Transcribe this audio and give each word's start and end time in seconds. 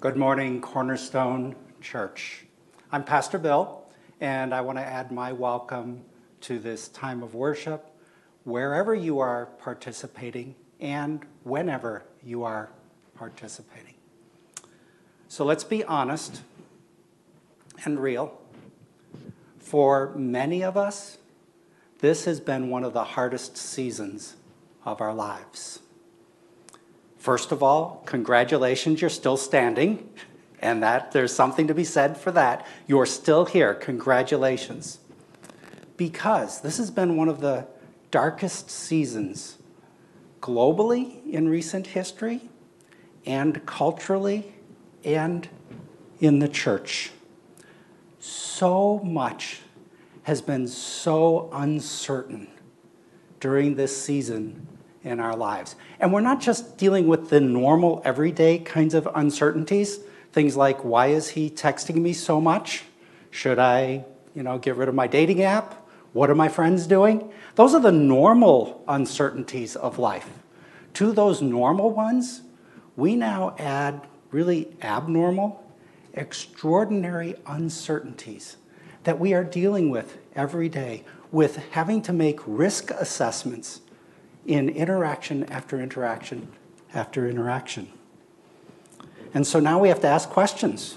Good 0.00 0.16
morning, 0.16 0.60
Cornerstone 0.60 1.56
Church. 1.80 2.44
I'm 2.92 3.02
Pastor 3.02 3.36
Bill, 3.36 3.82
and 4.20 4.54
I 4.54 4.60
want 4.60 4.78
to 4.78 4.84
add 4.84 5.10
my 5.10 5.32
welcome 5.32 6.04
to 6.42 6.60
this 6.60 6.86
time 6.86 7.20
of 7.20 7.34
worship, 7.34 7.90
wherever 8.44 8.94
you 8.94 9.18
are 9.18 9.46
participating 9.46 10.54
and 10.78 11.26
whenever 11.42 12.04
you 12.22 12.44
are 12.44 12.70
participating. 13.16 13.94
So 15.26 15.44
let's 15.44 15.64
be 15.64 15.82
honest 15.82 16.42
and 17.84 17.98
real. 17.98 18.40
For 19.58 20.14
many 20.14 20.62
of 20.62 20.76
us, 20.76 21.18
this 21.98 22.24
has 22.24 22.38
been 22.38 22.70
one 22.70 22.84
of 22.84 22.92
the 22.92 23.02
hardest 23.02 23.56
seasons 23.56 24.36
of 24.84 25.00
our 25.00 25.12
lives. 25.12 25.80
First 27.18 27.50
of 27.52 27.62
all, 27.62 28.02
congratulations, 28.06 29.00
you're 29.00 29.10
still 29.10 29.36
standing, 29.36 30.08
and 30.60 30.82
that 30.82 31.12
there's 31.12 31.34
something 31.34 31.66
to 31.66 31.74
be 31.74 31.84
said 31.84 32.16
for 32.16 32.30
that. 32.32 32.66
You're 32.86 33.06
still 33.06 33.44
here. 33.44 33.74
Congratulations. 33.74 34.98
Because 35.96 36.60
this 36.60 36.78
has 36.78 36.90
been 36.90 37.16
one 37.16 37.28
of 37.28 37.40
the 37.40 37.66
darkest 38.10 38.70
seasons 38.70 39.58
globally 40.40 41.28
in 41.28 41.48
recent 41.48 41.88
history 41.88 42.48
and 43.26 43.66
culturally 43.66 44.54
and 45.04 45.48
in 46.20 46.38
the 46.38 46.48
church. 46.48 47.10
So 48.20 49.00
much 49.00 49.60
has 50.22 50.40
been 50.40 50.68
so 50.68 51.50
uncertain 51.52 52.48
during 53.40 53.74
this 53.74 54.00
season 54.00 54.66
in 55.08 55.20
our 55.20 55.34
lives. 55.34 55.74
And 55.98 56.12
we're 56.12 56.20
not 56.20 56.40
just 56.40 56.78
dealing 56.78 57.08
with 57.08 57.30
the 57.30 57.40
normal, 57.40 58.02
everyday 58.04 58.58
kinds 58.58 58.94
of 58.94 59.08
uncertainties, 59.14 59.98
things 60.32 60.56
like 60.56 60.84
why 60.84 61.08
is 61.08 61.30
he 61.30 61.50
texting 61.50 61.96
me 61.96 62.12
so 62.12 62.40
much? 62.40 62.84
Should 63.30 63.58
I, 63.58 64.04
you 64.34 64.42
know, 64.42 64.58
get 64.58 64.76
rid 64.76 64.88
of 64.88 64.94
my 64.94 65.06
dating 65.06 65.42
app? 65.42 65.74
What 66.12 66.30
are 66.30 66.34
my 66.34 66.48
friends 66.48 66.86
doing? 66.86 67.30
Those 67.54 67.74
are 67.74 67.80
the 67.80 67.92
normal 67.92 68.84
uncertainties 68.88 69.76
of 69.76 69.98
life. 69.98 70.28
To 70.94 71.12
those 71.12 71.42
normal 71.42 71.90
ones, 71.90 72.42
we 72.96 73.16
now 73.16 73.54
add 73.58 74.00
really 74.30 74.76
abnormal, 74.82 75.64
extraordinary 76.14 77.34
uncertainties 77.46 78.56
that 79.04 79.18
we 79.18 79.32
are 79.32 79.44
dealing 79.44 79.90
with 79.90 80.18
every 80.34 80.68
day 80.68 81.04
with 81.30 81.56
having 81.72 82.02
to 82.02 82.12
make 82.12 82.40
risk 82.46 82.90
assessments 82.90 83.80
in 84.48 84.70
interaction 84.70 85.44
after 85.44 85.80
interaction 85.80 86.48
after 86.94 87.28
interaction. 87.28 87.88
And 89.34 89.46
so 89.46 89.60
now 89.60 89.78
we 89.78 89.88
have 89.88 90.00
to 90.00 90.06
ask 90.06 90.28
questions. 90.30 90.96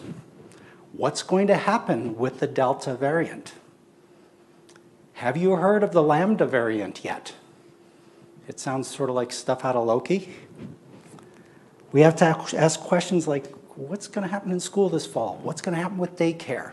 What's 0.94 1.22
going 1.22 1.48
to 1.48 1.58
happen 1.58 2.16
with 2.16 2.40
the 2.40 2.48
Delta 2.48 2.96
variant? 2.96 3.54
Have 5.14 5.36
you 5.36 5.58
heard 5.58 5.84
of 5.84 5.92
the 5.92 6.02
Lambda 6.02 6.46
variant 6.46 7.04
yet? 7.04 7.36
It 8.48 8.60
sounds 8.60 8.88
sort 8.88 9.10
of 9.10 9.16
like 9.16 9.34
stuff 9.34 9.66
out 9.66 9.76
of 9.76 9.86
Loki. 9.86 10.34
We 11.92 12.02
have 12.02 12.16
to 12.18 12.26
ask 12.58 12.80
questions 12.80 13.28
like 13.28 13.54
what's 13.76 14.08
going 14.08 14.26
to 14.26 14.32
happen 14.32 14.52
in 14.52 14.62
school 14.62 14.90
this 14.90 15.06
fall? 15.06 15.40
What's 15.44 15.62
going 15.62 15.76
to 15.76 15.82
happen 15.82 15.98
with 15.98 16.16
daycare? 16.16 16.72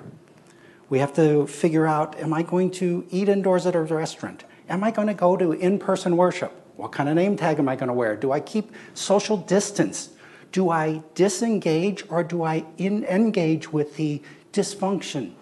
We 0.88 1.00
have 1.00 1.12
to 1.14 1.46
figure 1.48 1.86
out 1.86 2.18
am 2.20 2.32
I 2.32 2.42
going 2.42 2.70
to 2.72 3.04
eat 3.10 3.28
indoors 3.28 3.66
at 3.66 3.74
a 3.74 3.82
restaurant? 3.82 4.44
Am 4.68 4.84
I 4.84 4.92
going 4.92 5.08
to 5.08 5.14
go 5.14 5.36
to 5.36 5.52
in 5.52 5.78
person 5.78 6.16
worship? 6.16 6.57
What 6.78 6.92
kind 6.92 7.08
of 7.08 7.16
name 7.16 7.36
tag 7.36 7.58
am 7.58 7.68
I 7.68 7.74
going 7.74 7.88
to 7.88 7.92
wear? 7.92 8.14
Do 8.14 8.30
I 8.30 8.38
keep 8.38 8.70
social 8.94 9.36
distance? 9.36 10.10
Do 10.52 10.70
I 10.70 11.02
disengage 11.16 12.04
or 12.08 12.22
do 12.22 12.44
I 12.44 12.66
engage 12.78 13.72
with 13.72 13.96
the 13.96 14.22
dysfunction 14.52 15.32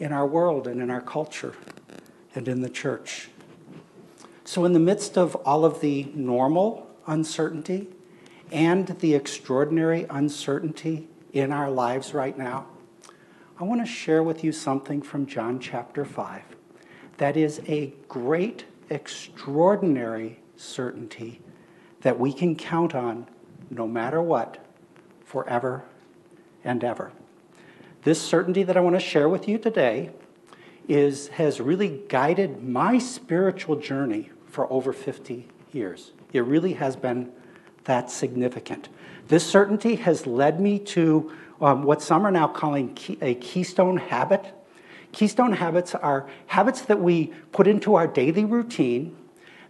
in 0.00 0.12
our 0.12 0.26
world 0.26 0.66
and 0.66 0.82
in 0.82 0.90
our 0.90 1.00
culture 1.00 1.54
and 2.34 2.48
in 2.48 2.60
the 2.60 2.68
church? 2.68 3.28
So, 4.44 4.64
in 4.64 4.72
the 4.72 4.80
midst 4.80 5.16
of 5.16 5.36
all 5.46 5.64
of 5.64 5.80
the 5.80 6.10
normal 6.12 6.90
uncertainty 7.06 7.86
and 8.50 8.88
the 8.98 9.14
extraordinary 9.14 10.06
uncertainty 10.10 11.06
in 11.32 11.52
our 11.52 11.70
lives 11.70 12.12
right 12.14 12.36
now, 12.36 12.66
I 13.60 13.62
want 13.62 13.80
to 13.80 13.86
share 13.86 14.24
with 14.24 14.42
you 14.42 14.50
something 14.50 15.02
from 15.02 15.26
John 15.26 15.60
chapter 15.60 16.04
5 16.04 16.42
that 17.18 17.36
is 17.36 17.60
a 17.68 17.94
great, 18.08 18.64
extraordinary 18.90 20.40
certainty 20.56 21.40
that 22.02 22.18
we 22.18 22.32
can 22.32 22.54
count 22.54 22.94
on 22.94 23.26
no 23.70 23.86
matter 23.86 24.20
what, 24.20 24.64
forever 25.24 25.84
and 26.62 26.84
ever. 26.84 27.12
This 28.02 28.20
certainty 28.20 28.62
that 28.62 28.76
I 28.76 28.80
want 28.80 28.96
to 28.96 29.00
share 29.00 29.28
with 29.28 29.48
you 29.48 29.58
today 29.58 30.10
is, 30.88 31.28
has 31.28 31.60
really 31.60 32.02
guided 32.08 32.62
my 32.62 32.98
spiritual 32.98 33.76
journey 33.76 34.30
for 34.46 34.70
over 34.70 34.92
50 34.92 35.48
years. 35.72 36.12
It 36.32 36.44
really 36.44 36.74
has 36.74 36.96
been 36.96 37.32
that 37.84 38.10
significant. 38.10 38.88
This 39.28 39.46
certainty 39.46 39.96
has 39.96 40.26
led 40.26 40.60
me 40.60 40.78
to 40.80 41.32
um, 41.60 41.82
what 41.82 42.02
some 42.02 42.26
are 42.26 42.30
now 42.30 42.46
calling 42.46 42.94
key, 42.94 43.18
a 43.22 43.34
keystone 43.34 43.96
habit. 43.96 44.52
Keystone 45.12 45.52
habits 45.52 45.94
are 45.94 46.28
habits 46.46 46.82
that 46.82 47.00
we 47.00 47.32
put 47.52 47.66
into 47.66 47.94
our 47.94 48.06
daily 48.06 48.44
routine 48.44 49.16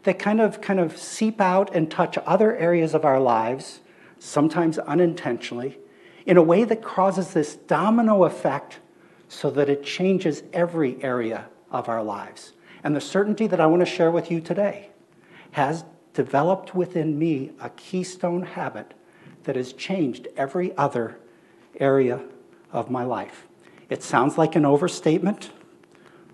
that 0.04 0.18
kind 0.18 0.40
of 0.40 0.60
kind 0.60 0.78
of 0.78 0.96
seep 0.96 1.40
out 1.40 1.74
and 1.74 1.90
touch 1.90 2.16
other 2.18 2.56
areas 2.56 2.94
of 2.94 3.04
our 3.04 3.20
lives, 3.20 3.80
sometimes 4.18 4.78
unintentionally, 4.78 5.78
in 6.26 6.36
a 6.36 6.42
way 6.42 6.64
that 6.64 6.82
causes 6.82 7.32
this 7.32 7.56
domino 7.56 8.24
effect 8.24 8.78
so 9.28 9.50
that 9.50 9.68
it 9.68 9.82
changes 9.82 10.42
every 10.52 11.02
area 11.02 11.46
of 11.70 11.88
our 11.88 12.02
lives. 12.02 12.52
And 12.82 12.94
the 12.94 13.00
certainty 13.00 13.46
that 13.46 13.60
I 13.60 13.66
want 13.66 13.80
to 13.80 13.86
share 13.86 14.10
with 14.10 14.30
you 14.30 14.40
today 14.40 14.90
has 15.52 15.84
developed 16.12 16.74
within 16.74 17.18
me 17.18 17.52
a 17.60 17.70
keystone 17.70 18.42
habit 18.42 18.94
that 19.44 19.56
has 19.56 19.72
changed 19.72 20.28
every 20.36 20.76
other 20.76 21.18
area 21.80 22.20
of 22.72 22.90
my 22.90 23.04
life. 23.04 23.46
It 23.88 24.02
sounds 24.02 24.36
like 24.38 24.54
an 24.54 24.64
overstatement, 24.64 25.50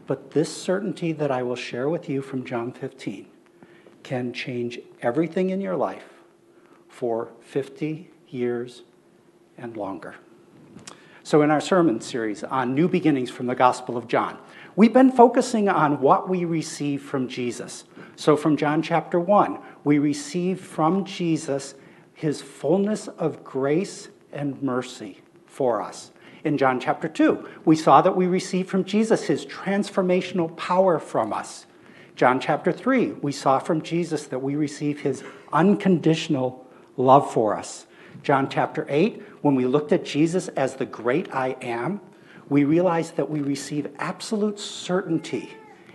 but 0.06 0.32
this 0.32 0.54
certainty 0.54 1.12
that 1.12 1.30
I 1.30 1.42
will 1.42 1.56
share 1.56 1.88
with 1.88 2.09
you 2.09 2.20
from 2.20 2.44
John 2.44 2.72
15 2.72 3.29
can 4.02 4.32
change 4.32 4.78
everything 5.02 5.50
in 5.50 5.60
your 5.60 5.76
life 5.76 6.04
for 6.88 7.30
50 7.42 8.10
years 8.28 8.82
and 9.56 9.76
longer. 9.76 10.14
So, 11.22 11.42
in 11.42 11.50
our 11.50 11.60
sermon 11.60 12.00
series 12.00 12.42
on 12.42 12.74
new 12.74 12.88
beginnings 12.88 13.30
from 13.30 13.46
the 13.46 13.54
Gospel 13.54 13.96
of 13.96 14.08
John, 14.08 14.38
we've 14.74 14.92
been 14.92 15.12
focusing 15.12 15.68
on 15.68 16.00
what 16.00 16.28
we 16.28 16.44
receive 16.44 17.02
from 17.02 17.28
Jesus. 17.28 17.84
So, 18.16 18.36
from 18.36 18.56
John 18.56 18.82
chapter 18.82 19.20
1, 19.20 19.58
we 19.84 19.98
receive 19.98 20.60
from 20.60 21.04
Jesus 21.04 21.74
his 22.14 22.42
fullness 22.42 23.06
of 23.06 23.44
grace 23.44 24.08
and 24.32 24.62
mercy 24.62 25.20
for 25.46 25.82
us. 25.82 26.10
In 26.44 26.56
John 26.56 26.80
chapter 26.80 27.08
2, 27.08 27.48
we 27.64 27.76
saw 27.76 28.00
that 28.00 28.16
we 28.16 28.26
receive 28.26 28.68
from 28.68 28.84
Jesus 28.84 29.24
his 29.24 29.44
transformational 29.44 30.56
power 30.56 30.98
from 30.98 31.32
us. 31.32 31.66
John 32.16 32.41
chapter 32.41 32.72
3, 32.72 33.12
we 33.12 33.32
saw 33.32 33.59
from 33.59 33.82
Jesus 33.82 34.26
that 34.26 34.41
we 34.41 34.56
receive 34.56 35.00
his 35.00 35.25
unconditional 35.53 36.66
love 36.97 37.32
for 37.32 37.56
us. 37.56 37.87
John 38.22 38.48
chapter 38.48 38.87
8, 38.88 39.22
when 39.41 39.54
we 39.54 39.65
looked 39.65 39.93
at 39.93 40.04
Jesus 40.04 40.48
as 40.48 40.75
the 40.75 40.87
great 40.87 41.34
I 41.34 41.56
am, 41.62 42.00
we 42.48 42.65
realized 42.65 43.16
that 43.16 43.31
we 43.31 43.41
receive 43.41 43.88
absolute 43.98 44.59
certainty 44.59 45.50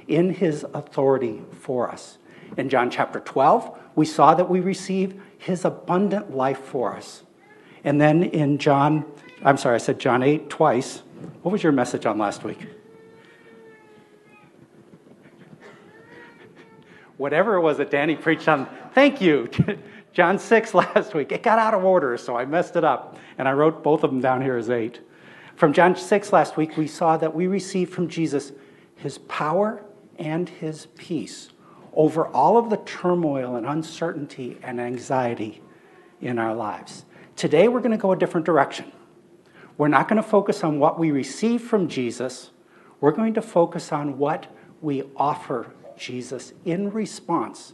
in 0.07 0.31
his 0.33 0.65
authority 0.73 1.41
for 1.51 1.91
us. 1.91 2.17
In 2.57 2.69
John 2.69 2.89
chapter 2.89 3.19
12, 3.19 3.77
we 3.95 4.05
saw 4.05 4.33
that 4.33 4.49
we 4.49 4.59
receive 4.61 5.21
his 5.37 5.65
abundant 5.65 6.35
life 6.35 6.59
for 6.59 6.95
us. 6.95 7.23
And 7.83 7.99
then 7.99 8.23
in 8.23 8.57
John, 8.57 9.05
I'm 9.43 9.57
sorry, 9.57 9.75
I 9.75 9.79
said 9.79 9.99
John 9.99 10.23
8 10.23 10.49
twice. 10.49 11.03
What 11.43 11.51
was 11.51 11.61
your 11.61 11.71
message 11.71 12.05
on 12.05 12.17
last 12.17 12.43
week? 12.43 12.67
Whatever 17.17 17.55
it 17.55 17.61
was 17.61 17.77
that 17.77 17.91
Danny 17.91 18.15
preached 18.15 18.47
on. 18.47 18.67
Thank 18.93 19.21
you. 19.21 19.49
John 20.13 20.39
6 20.39 20.73
last 20.73 21.13
week. 21.13 21.31
It 21.31 21.43
got 21.43 21.59
out 21.59 21.73
of 21.73 21.83
order, 21.83 22.17
so 22.17 22.37
I 22.37 22.45
messed 22.45 22.75
it 22.75 22.83
up. 22.83 23.17
And 23.37 23.47
I 23.47 23.51
wrote 23.51 23.83
both 23.83 24.03
of 24.03 24.11
them 24.11 24.21
down 24.21 24.41
here 24.41 24.57
as 24.57 24.69
8. 24.69 25.01
From 25.55 25.73
John 25.73 25.95
6 25.95 26.33
last 26.33 26.57
week, 26.57 26.77
we 26.77 26.87
saw 26.87 27.17
that 27.17 27.35
we 27.35 27.47
received 27.47 27.93
from 27.93 28.07
Jesus 28.07 28.51
his 28.95 29.17
power 29.17 29.83
and 30.17 30.47
his 30.47 30.87
peace 30.95 31.49
over 31.93 32.27
all 32.27 32.57
of 32.57 32.69
the 32.69 32.77
turmoil 32.77 33.55
and 33.55 33.65
uncertainty 33.65 34.57
and 34.63 34.79
anxiety 34.79 35.61
in 36.21 36.39
our 36.39 36.53
lives. 36.53 37.05
Today, 37.35 37.67
we're 37.67 37.79
going 37.79 37.91
to 37.91 37.97
go 37.97 38.11
a 38.11 38.17
different 38.17 38.45
direction. 38.45 38.91
We're 39.77 39.87
not 39.89 40.07
going 40.07 40.21
to 40.21 40.27
focus 40.27 40.63
on 40.63 40.79
what 40.79 40.97
we 40.97 41.11
receive 41.11 41.61
from 41.61 41.87
Jesus, 41.87 42.51
we're 43.01 43.11
going 43.11 43.33
to 43.33 43.41
focus 43.41 43.91
on 43.91 44.17
what 44.17 44.47
we 44.81 45.03
offer 45.17 45.73
Jesus 45.97 46.53
in 46.63 46.91
response 46.91 47.73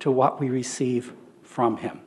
to 0.00 0.10
what 0.10 0.40
we 0.40 0.48
receive 0.48 1.12
from 1.42 1.78
him. 1.78 2.00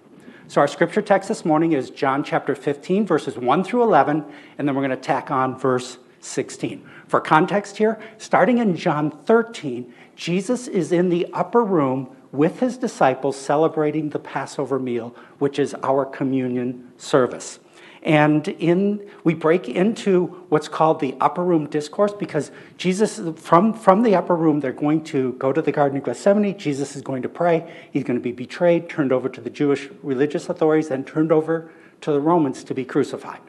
So, 0.48 0.62
our 0.62 0.68
scripture 0.68 1.01
text 1.01 1.30
this 1.30 1.45
morning 1.45 1.71
is 1.71 1.89
John 1.89 2.24
chapter 2.24 2.54
15, 2.54 3.06
verses 3.07 3.38
1 3.38 3.63
through 3.63 3.83
11, 3.83 4.25
and 4.57 4.68
then 4.68 4.75
we're 4.75 4.81
going 4.81 4.92
to 4.92 4.98
tack 4.98 5.31
on 5.31 5.57
verse 5.57 5.98
16. 6.19 6.88
For 7.07 7.21
context 7.21 7.77
here, 7.77 8.00
starting 8.18 8.57
in 8.57 8.75
John 8.75 9.12
13, 9.12 9.94
Jesus 10.15 10.68
is 10.68 10.92
in 10.92 11.10
the 11.10 11.27
upper 11.33 11.63
room 11.63 12.15
with 12.31 12.60
his 12.60 12.77
disciples 12.77 13.38
celebrating 13.38 14.10
the 14.10 14.19
Passover 14.19 14.80
meal, 14.80 15.15
which 15.39 15.60
is 15.60 15.75
our 15.83 16.06
communion 16.06 16.92
service. 16.98 17.60
And 18.03 18.45
in 18.50 19.09
we 19.23 19.33
break 19.33 19.69
into 19.69 20.25
what's 20.50 20.67
called 20.67 21.00
the 21.00 21.15
upper 21.21 21.44
room 21.44 21.69
discourse 21.69 22.11
because 22.11 22.51
Jesus 22.77 23.21
from, 23.41 23.73
from 23.73 24.03
the 24.03 24.15
upper 24.15 24.35
room 24.35 24.59
they're 24.59 24.73
going 24.73 25.05
to 25.05 25.33
go 25.33 25.53
to 25.53 25.61
the 25.61 25.71
Garden 25.71 25.97
of 25.97 26.03
Gethsemane. 26.03 26.57
Jesus 26.57 26.97
is 26.97 27.01
going 27.01 27.21
to 27.21 27.29
pray. 27.29 27.88
He's 27.91 28.03
going 28.03 28.19
to 28.19 28.23
be 28.23 28.33
betrayed, 28.33 28.89
turned 28.89 29.13
over 29.13 29.29
to 29.29 29.39
the 29.39 29.50
Jewish 29.50 29.89
religious 30.01 30.50
authorities, 30.50 30.91
and 30.91 31.07
turned 31.07 31.31
over 31.31 31.71
to 32.01 32.11
the 32.11 32.19
Romans 32.19 32.65
to 32.65 32.73
be 32.73 32.83
crucified. 32.83 33.39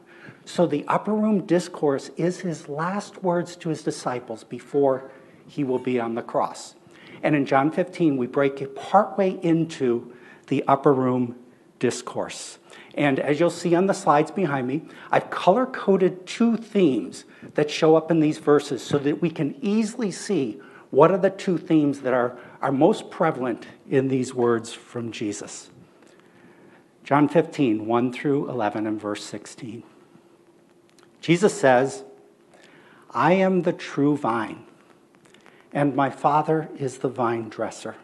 So 0.45 0.67
the 0.67 0.85
upper 0.87 1.12
room 1.12 1.47
discourse 1.47 2.11
is 2.17 2.41
his 2.41 2.69
last 2.69 3.23
words 3.23 3.56
to 3.56 3.71
his 3.71 3.83
disciples 3.83 4.45
before 4.45 5.11
he 5.49 5.65
will 5.65 5.79
be 5.79 5.99
on 5.99 6.15
the 6.15 6.23
cross. 6.23 6.77
And 7.23 7.35
in 7.35 7.47
John 7.47 7.73
15, 7.73 8.17
we 8.17 8.27
break 8.27 8.75
partway 8.77 9.39
into 9.43 10.15
the 10.47 10.62
upper 10.69 10.93
room 10.93 11.37
discourse. 11.79 12.59
And 12.96 13.19
as 13.19 13.41
you'll 13.41 13.50
see 13.50 13.75
on 13.75 13.87
the 13.87 13.94
slides 13.94 14.31
behind 14.31 14.67
me, 14.67 14.82
I've 15.11 15.31
color 15.31 15.67
coded 15.67 16.26
two 16.26 16.56
themes 16.56 17.25
that 17.55 17.70
show 17.70 17.96
up 17.96 18.11
in 18.11 18.20
these 18.20 18.38
verses 18.38 18.82
so 18.82 18.99
that 18.99 19.20
we 19.20 19.31
can 19.31 19.56
easily 19.61 20.11
see 20.11 20.61
what 20.91 21.11
are 21.11 21.19
the 21.19 21.31
two 21.31 21.58
themes 21.58 22.00
that 22.00 22.14
are, 22.14 22.38
are 22.62 22.70
most 22.70 23.11
prevalent 23.11 23.67
in 23.91 24.08
these 24.08 24.32
words 24.32 24.73
from 24.73 25.11
Jesus. 25.11 25.70
John 27.02 27.29
15, 27.29 27.87
1 27.87 28.12
through 28.12 28.49
11, 28.49 28.87
and 28.87 29.00
verse 29.00 29.25
16. 29.25 29.82
Jesus 31.20 31.58
says, 31.58 32.05
I 33.11 33.32
am 33.32 33.62
the 33.62 33.73
true 33.73 34.17
vine 34.17 34.64
and 35.75 35.96
my 35.96 36.08
Father 36.08 36.70
is 36.79 36.99
the 36.99 37.08
vine 37.08 37.49
dresser. 37.49 37.96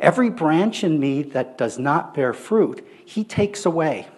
Every 0.00 0.30
branch 0.30 0.82
in 0.82 0.98
me 0.98 1.22
that 1.22 1.56
does 1.56 1.78
not 1.78 2.14
bear 2.14 2.32
fruit, 2.32 2.86
he 3.04 3.24
takes 3.24 3.64
away. 3.64 4.08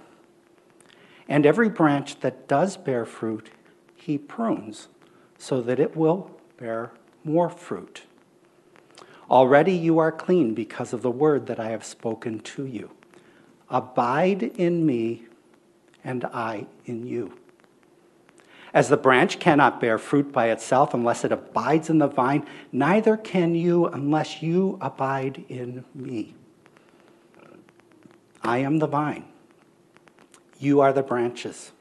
And 1.28 1.44
every 1.44 1.69
branch 1.69 2.20
that 2.20 2.49
does 2.49 2.76
bear 2.76 3.05
fruit, 3.05 3.50
he 3.94 4.17
prunes, 4.17 4.88
so 5.38 5.61
that 5.62 5.81
it 5.81 5.96
will 5.96 6.31
bear 6.56 6.93
more 7.25 7.50
fruit. 7.50 8.02
Already 9.28 9.73
you 9.73 9.99
are 9.99 10.12
clean 10.12 10.55
because 10.55 10.93
of 10.93 11.02
the 11.02 11.11
word 11.11 11.46
that 11.46 11.58
I 11.58 11.70
have 11.70 11.84
spoken 11.84 12.38
to 12.40 12.64
you. 12.64 12.90
Abide 13.69 14.44
in 14.44 14.87
me, 14.87 15.25
and 16.05 16.25
I 16.26 16.67
in 16.84 17.06
you. 17.06 17.32
As 18.76 18.90
the 18.90 18.99
branch 18.99 19.38
cannot 19.38 19.81
bear 19.81 19.96
fruit 19.96 20.32
by 20.32 20.50
itself 20.50 20.93
unless 20.93 21.25
it 21.25 21.32
abides 21.32 21.88
in 21.88 21.96
the 21.96 22.08
vine, 22.08 22.44
neither 22.70 23.17
can 23.17 23.55
you 23.55 23.87
unless 23.87 24.43
you 24.43 24.76
abide 24.82 25.46
in 25.49 25.82
me. 25.94 26.34
I 28.43 28.58
am 28.58 28.78
the 28.78 28.87
vine. 28.87 29.25
You 30.58 30.82
are 30.82 30.93
the 30.93 31.02
branches. 31.02 31.73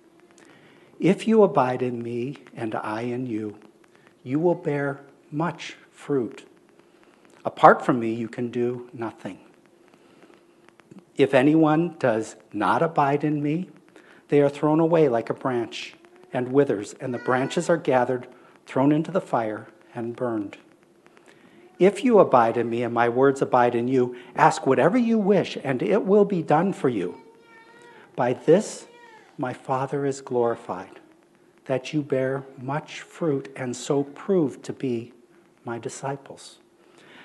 If 0.98 1.28
you 1.28 1.44
abide 1.44 1.82
in 1.82 2.02
me 2.02 2.38
and 2.56 2.74
I 2.76 3.02
in 3.02 3.26
you, 3.26 3.60
you 4.24 4.40
will 4.40 4.56
bear 4.56 5.02
much 5.30 5.76
fruit. 5.92 6.46
Apart 7.44 7.86
from 7.86 8.00
me, 8.00 8.14
you 8.14 8.30
can 8.30 8.50
do 8.50 8.90
nothing. 8.94 9.40
If 11.18 11.34
anyone 11.34 11.98
does 12.00 12.38
not 12.54 12.82
abide 12.82 13.26
in 13.26 13.44
me, 13.44 13.70
they 14.30 14.40
are 14.40 14.50
thrown 14.50 14.80
away 14.80 15.10
like 15.10 15.30
a 15.30 15.34
branch 15.34 15.96
and 16.36 16.52
withers, 16.52 16.94
and 17.00 17.14
the 17.14 17.20
branches 17.20 17.70
are 17.70 17.78
gathered, 17.78 18.28
thrown 18.66 18.92
into 18.92 19.10
the 19.10 19.22
fire, 19.22 19.68
and 19.96 20.16
burned. 20.16 20.58
If 21.80 22.04
you 22.04 22.20
abide 22.20 22.58
in 22.58 22.70
me 22.70 22.84
and 22.84 22.94
my 22.94 23.08
words 23.10 23.42
abide 23.42 23.74
in 23.74 23.88
you, 23.88 24.16
ask 24.36 24.68
whatever 24.68 24.98
you 24.98 25.18
wish, 25.18 25.58
and 25.64 25.82
it 25.82 26.04
will 26.04 26.26
be 26.26 26.44
done 26.44 26.74
for 26.74 26.90
you. 26.90 27.18
By 28.16 28.34
this 28.34 28.88
my 29.38 29.54
Father 29.54 30.06
is 30.06 30.22
glorified, 30.22 31.00
that 31.66 31.94
you 31.94 32.02
bear 32.02 32.44
much 32.62 33.02
fruit 33.02 33.52
and 33.56 33.76
so 33.76 34.04
prove 34.04 34.62
to 34.64 34.74
be 34.74 35.14
my 35.64 35.80
disciples. 35.80 36.60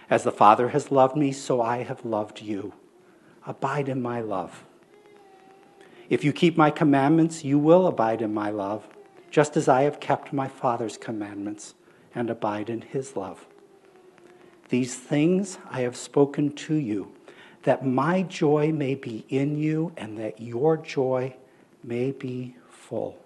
As 0.08 0.22
the 0.24 0.32
Father 0.32 0.68
has 0.68 0.90
loved 0.90 1.16
me, 1.16 1.32
so 1.32 1.60
I 1.60 1.82
have 1.82 2.04
loved 2.04 2.40
you. 2.40 2.72
Abide 3.46 3.88
in 3.88 4.02
my 4.02 4.20
love. 4.20 4.64
If 6.08 6.24
you 6.24 6.32
keep 6.32 6.56
my 6.56 6.70
commandments, 6.70 7.44
you 7.44 7.58
will 7.58 7.86
abide 7.86 8.22
in 8.22 8.34
my 8.34 8.50
love 8.50 8.88
just 9.30 9.56
as 9.56 9.68
I 9.68 9.82
have 9.82 10.00
kept 10.00 10.32
my 10.32 10.48
Father's 10.48 10.96
commandments 10.96 11.74
and 12.14 12.28
abide 12.28 12.68
in 12.68 12.82
his 12.82 13.16
love. 13.16 13.46
These 14.68 14.96
things 14.96 15.58
I 15.70 15.80
have 15.82 15.96
spoken 15.96 16.52
to 16.52 16.74
you, 16.74 17.12
that 17.62 17.86
my 17.86 18.22
joy 18.22 18.72
may 18.72 18.94
be 18.94 19.24
in 19.28 19.56
you 19.56 19.92
and 19.96 20.18
that 20.18 20.40
your 20.40 20.76
joy 20.76 21.36
may 21.82 22.12
be 22.12 22.56
full. 22.68 23.18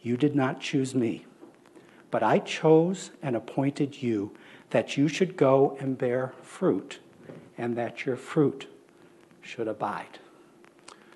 You 0.00 0.16
did 0.16 0.34
not 0.34 0.60
choose 0.60 0.94
me, 0.94 1.26
but 2.10 2.22
I 2.22 2.40
chose 2.40 3.10
and 3.22 3.36
appointed 3.36 4.02
you 4.02 4.32
that 4.70 4.96
you 4.96 5.06
should 5.06 5.36
go 5.36 5.76
and 5.80 5.98
bear 5.98 6.32
fruit, 6.42 6.98
and 7.58 7.76
that 7.76 8.06
your 8.06 8.16
fruit 8.16 8.66
should 9.42 9.68
abide. 9.68 10.18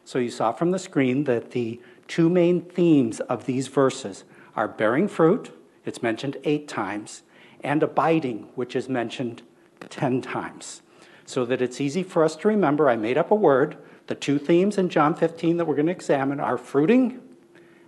So 0.05 0.19
you 0.19 0.31
saw 0.31 0.53
from 0.53 0.71
the 0.71 0.79
screen 0.79 1.25
that 1.25 1.51
the 1.51 1.81
two 2.09 2.29
main 2.29 2.61
themes 2.63 3.21
of 3.21 3.47
these 3.47 3.69
verses 3.69 4.25
are 4.55 4.69
bearing 4.69 5.09
fruit, 5.09 5.53
it's 5.85 6.03
mentioned 6.03 6.37
eight 6.45 6.69
times, 6.69 7.23
and 7.63 7.83
abiding, 7.83 8.49
which 8.55 8.77
is 8.77 8.89
mentioned 8.89 9.43
10 9.81 10.23
times. 10.23 10.83
So 11.25 11.45
that 11.45 11.61
it's 11.61 11.81
easy 11.81 12.03
for 12.03 12.25
us 12.25 12.37
to 12.37 12.49
remember, 12.49 12.89
I 12.89 12.97
made 12.97 13.19
up 13.19 13.31
a 13.31 13.35
word. 13.35 13.77
The 14.07 14.15
two 14.15 14.39
themes 14.39 14.79
in 14.79 14.89
John 14.89 15.15
15 15.15 15.57
that 15.57 15.65
we're 15.65 15.75
going 15.75 15.87
to 15.87 15.93
examine 15.93 16.39
are 16.41 16.57
fruiting 16.57 17.21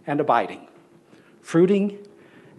and 0.06 0.20
abiding. 0.20 0.66
Fruiting 1.40 1.98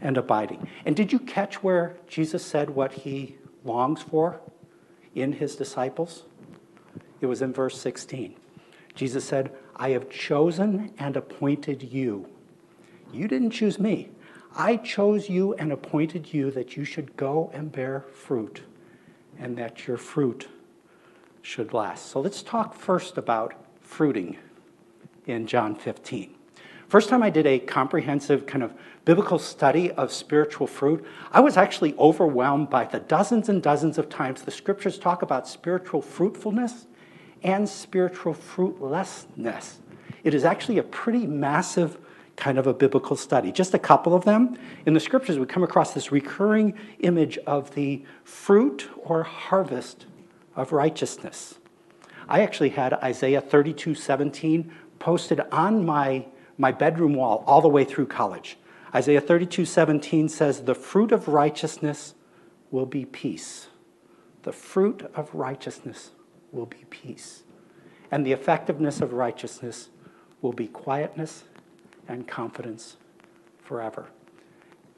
and 0.01 0.17
abiding. 0.17 0.67
And 0.85 0.95
did 0.95 1.11
you 1.11 1.19
catch 1.19 1.61
where 1.61 1.97
Jesus 2.07 2.45
said 2.45 2.69
what 2.69 2.93
he 2.93 3.35
longs 3.65 4.01
for 4.01 4.39
in 5.13 5.33
his 5.33 5.55
disciples? 5.55 6.23
It 7.19 7.25
was 7.25 7.41
in 7.41 7.51
verse 7.51 7.79
16. 7.79 8.35
Jesus 8.95 9.25
said, 9.25 9.51
I 9.81 9.91
have 9.91 10.09
chosen 10.09 10.91
and 10.99 11.15
appointed 11.15 11.81
you. 11.81 12.27
You 13.13 13.29
didn't 13.29 13.51
choose 13.51 13.79
me. 13.79 14.09
I 14.53 14.75
chose 14.75 15.29
you 15.29 15.53
and 15.53 15.71
appointed 15.71 16.33
you 16.33 16.51
that 16.51 16.75
you 16.75 16.83
should 16.83 17.15
go 17.15 17.49
and 17.53 17.71
bear 17.71 18.01
fruit, 18.13 18.61
and 19.39 19.57
that 19.57 19.87
your 19.87 19.95
fruit 19.95 20.49
should 21.41 21.73
last. 21.73 22.07
So 22.07 22.19
let's 22.19 22.43
talk 22.43 22.73
first 22.73 23.17
about 23.17 23.53
fruiting 23.79 24.37
in 25.27 25.47
John 25.47 25.75
15. 25.75 26.35
First 26.89 27.07
time 27.07 27.23
I 27.23 27.29
did 27.29 27.47
a 27.47 27.59
comprehensive 27.59 28.45
kind 28.45 28.63
of 28.63 28.73
biblical 29.05 29.39
study 29.39 29.91
of 29.91 30.11
spiritual 30.11 30.67
fruit, 30.67 31.05
I 31.31 31.39
was 31.39 31.55
actually 31.55 31.95
overwhelmed 31.97 32.69
by 32.69 32.83
the 32.83 32.99
dozens 32.99 33.47
and 33.47 33.63
dozens 33.63 33.97
of 33.97 34.09
times 34.09 34.41
the 34.41 34.51
scriptures 34.51 34.97
talk 34.97 35.21
about 35.21 35.47
spiritual 35.47 36.01
fruitfulness 36.01 36.87
and 37.43 37.67
spiritual 37.67 38.33
fruitlessness. 38.33 39.77
It 40.23 40.33
is 40.33 40.43
actually 40.43 40.77
a 40.77 40.83
pretty 40.83 41.25
massive 41.25 41.97
kind 42.35 42.57
of 42.57 42.67
a 42.67 42.73
biblical 42.73 43.15
study. 43.15 43.51
Just 43.51 43.73
a 43.73 43.79
couple 43.79 44.15
of 44.15 44.23
them. 44.23 44.57
In 44.85 44.93
the 44.93 44.99
scriptures, 44.99 45.37
we 45.37 45.45
come 45.45 45.63
across 45.63 45.93
this 45.93 46.11
recurring 46.11 46.73
image 46.99 47.37
of 47.39 47.75
the 47.75 48.03
fruit 48.23 48.89
or 48.97 49.23
harvest 49.23 50.05
of 50.55 50.71
righteousness. 50.71 51.59
I 52.29 52.41
actually 52.41 52.69
had 52.69 52.93
Isaiah 52.93 53.41
32 53.41 53.95
17 53.95 54.71
posted 54.99 55.41
on 55.51 55.85
my, 55.85 56.25
my 56.57 56.71
bedroom 56.71 57.13
wall 57.13 57.43
all 57.45 57.61
the 57.61 57.67
way 57.67 57.83
through 57.83 58.07
college. 58.07 58.57
Isaiah 58.95 59.21
32 59.21 59.65
17 59.65 60.29
says, 60.29 60.63
The 60.63 60.75
fruit 60.75 61.11
of 61.11 61.27
righteousness 61.27 62.13
will 62.71 62.85
be 62.85 63.05
peace. 63.05 63.67
The 64.43 64.53
fruit 64.53 65.11
of 65.13 65.33
righteousness 65.33 66.11
will 66.51 66.65
be 66.65 66.85
peace. 66.89 67.43
And 68.11 68.25
the 68.25 68.31
effectiveness 68.31 69.01
of 69.01 69.13
righteousness 69.13 69.89
will 70.41 70.53
be 70.53 70.67
quietness 70.67 71.43
and 72.07 72.27
confidence 72.27 72.97
forever. 73.63 74.07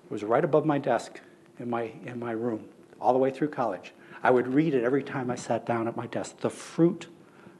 It 0.05 0.12
was 0.12 0.24
right 0.24 0.43
above 0.43 0.65
my 0.65 0.77
desk 0.77 1.20
in 1.60 1.70
my, 1.70 1.91
in 2.05 2.20
my 2.20 2.31
room, 2.31 2.65
all 3.00 3.13
the 3.13 3.20
way 3.20 3.31
through 3.31 3.50
college. 3.50 3.93
I 4.24 4.31
would 4.31 4.48
read 4.48 4.74
it 4.74 4.84
every 4.84 5.03
time 5.03 5.31
I 5.31 5.36
sat 5.36 5.65
down 5.65 5.88
at 5.88 5.98
my 5.98 6.08
desk. 6.08 6.38
The 6.39 6.50
fruit 6.50 7.08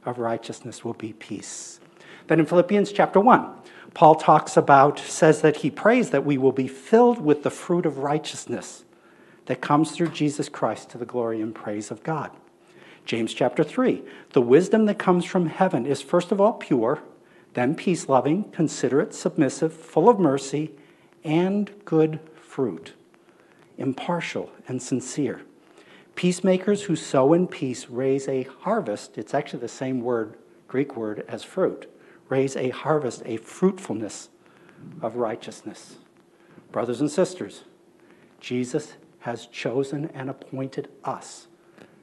of 0.04 0.18
righteousness 0.18 0.84
will 0.84 0.94
be 0.94 1.12
peace. 1.12 1.80
Then 2.28 2.40
in 2.40 2.46
Philippians 2.46 2.92
chapter 2.92 3.20
1, 3.20 3.48
Paul 3.94 4.14
talks 4.14 4.56
about, 4.56 4.98
says 4.98 5.42
that 5.42 5.58
he 5.58 5.70
prays 5.70 6.10
that 6.10 6.24
we 6.24 6.38
will 6.38 6.52
be 6.52 6.68
filled 6.68 7.20
with 7.20 7.42
the 7.42 7.50
fruit 7.50 7.84
of 7.84 7.98
righteousness 7.98 8.84
that 9.46 9.60
comes 9.60 9.90
through 9.90 10.08
Jesus 10.08 10.48
Christ 10.48 10.90
to 10.90 10.98
the 10.98 11.04
glory 11.04 11.40
and 11.40 11.54
praise 11.54 11.90
of 11.90 12.02
God. 12.02 12.30
James 13.04 13.34
chapter 13.34 13.64
3 13.64 14.02
The 14.32 14.40
wisdom 14.40 14.86
that 14.86 14.98
comes 14.98 15.24
from 15.24 15.46
heaven 15.46 15.86
is 15.86 16.02
first 16.02 16.32
of 16.32 16.40
all 16.40 16.54
pure, 16.54 17.02
then 17.54 17.74
peace 17.74 18.08
loving, 18.08 18.44
considerate, 18.50 19.14
submissive, 19.14 19.72
full 19.72 20.08
of 20.08 20.18
mercy, 20.18 20.70
and 21.24 21.70
good 21.84 22.20
fruit, 22.34 22.94
impartial 23.76 24.50
and 24.68 24.82
sincere. 24.82 25.42
Peacemakers 26.14 26.84
who 26.84 26.96
sow 26.96 27.32
in 27.32 27.46
peace 27.46 27.88
raise 27.88 28.28
a 28.28 28.42
harvest. 28.60 29.16
It's 29.16 29.34
actually 29.34 29.60
the 29.60 29.68
same 29.68 30.00
word, 30.00 30.36
Greek 30.68 30.96
word, 30.96 31.24
as 31.26 31.42
fruit. 31.42 31.88
Raise 32.28 32.56
a 32.56 32.70
harvest, 32.70 33.22
a 33.24 33.38
fruitfulness 33.38 34.28
of 35.00 35.16
righteousness. 35.16 35.96
Brothers 36.70 37.00
and 37.00 37.10
sisters, 37.10 37.64
Jesus 38.40 38.94
has 39.20 39.46
chosen 39.46 40.10
and 40.14 40.28
appointed 40.28 40.88
us 41.04 41.46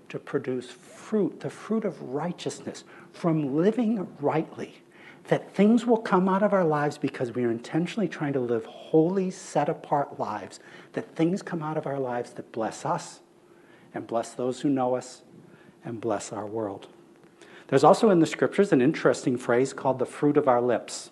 to 0.09 0.19
produce 0.19 0.69
fruit, 0.69 1.39
the 1.39 1.49
fruit 1.49 1.85
of 1.85 2.01
righteousness, 2.01 2.83
from 3.13 3.55
living 3.55 4.07
rightly. 4.19 4.81
That 5.27 5.53
things 5.53 5.85
will 5.85 5.97
come 5.97 6.27
out 6.27 6.41
of 6.41 6.53
our 6.53 6.65
lives 6.65 6.97
because 6.97 7.33
we 7.33 7.43
are 7.43 7.51
intentionally 7.51 8.07
trying 8.07 8.33
to 8.33 8.39
live 8.39 8.65
holy, 8.65 9.29
set 9.29 9.69
apart 9.69 10.19
lives. 10.19 10.59
That 10.93 11.15
things 11.15 11.41
come 11.41 11.61
out 11.61 11.77
of 11.77 11.85
our 11.85 11.99
lives 11.99 12.31
that 12.31 12.51
bless 12.51 12.85
us 12.85 13.19
and 13.93 14.07
bless 14.07 14.31
those 14.31 14.61
who 14.61 14.69
know 14.69 14.95
us 14.95 15.21
and 15.85 16.01
bless 16.01 16.33
our 16.33 16.45
world. 16.45 16.87
There's 17.67 17.83
also 17.83 18.09
in 18.09 18.19
the 18.19 18.25
scriptures 18.25 18.71
an 18.71 18.81
interesting 18.81 19.37
phrase 19.37 19.73
called 19.73 19.99
the 19.99 20.05
fruit 20.05 20.37
of 20.37 20.47
our 20.47 20.61
lips. 20.61 21.11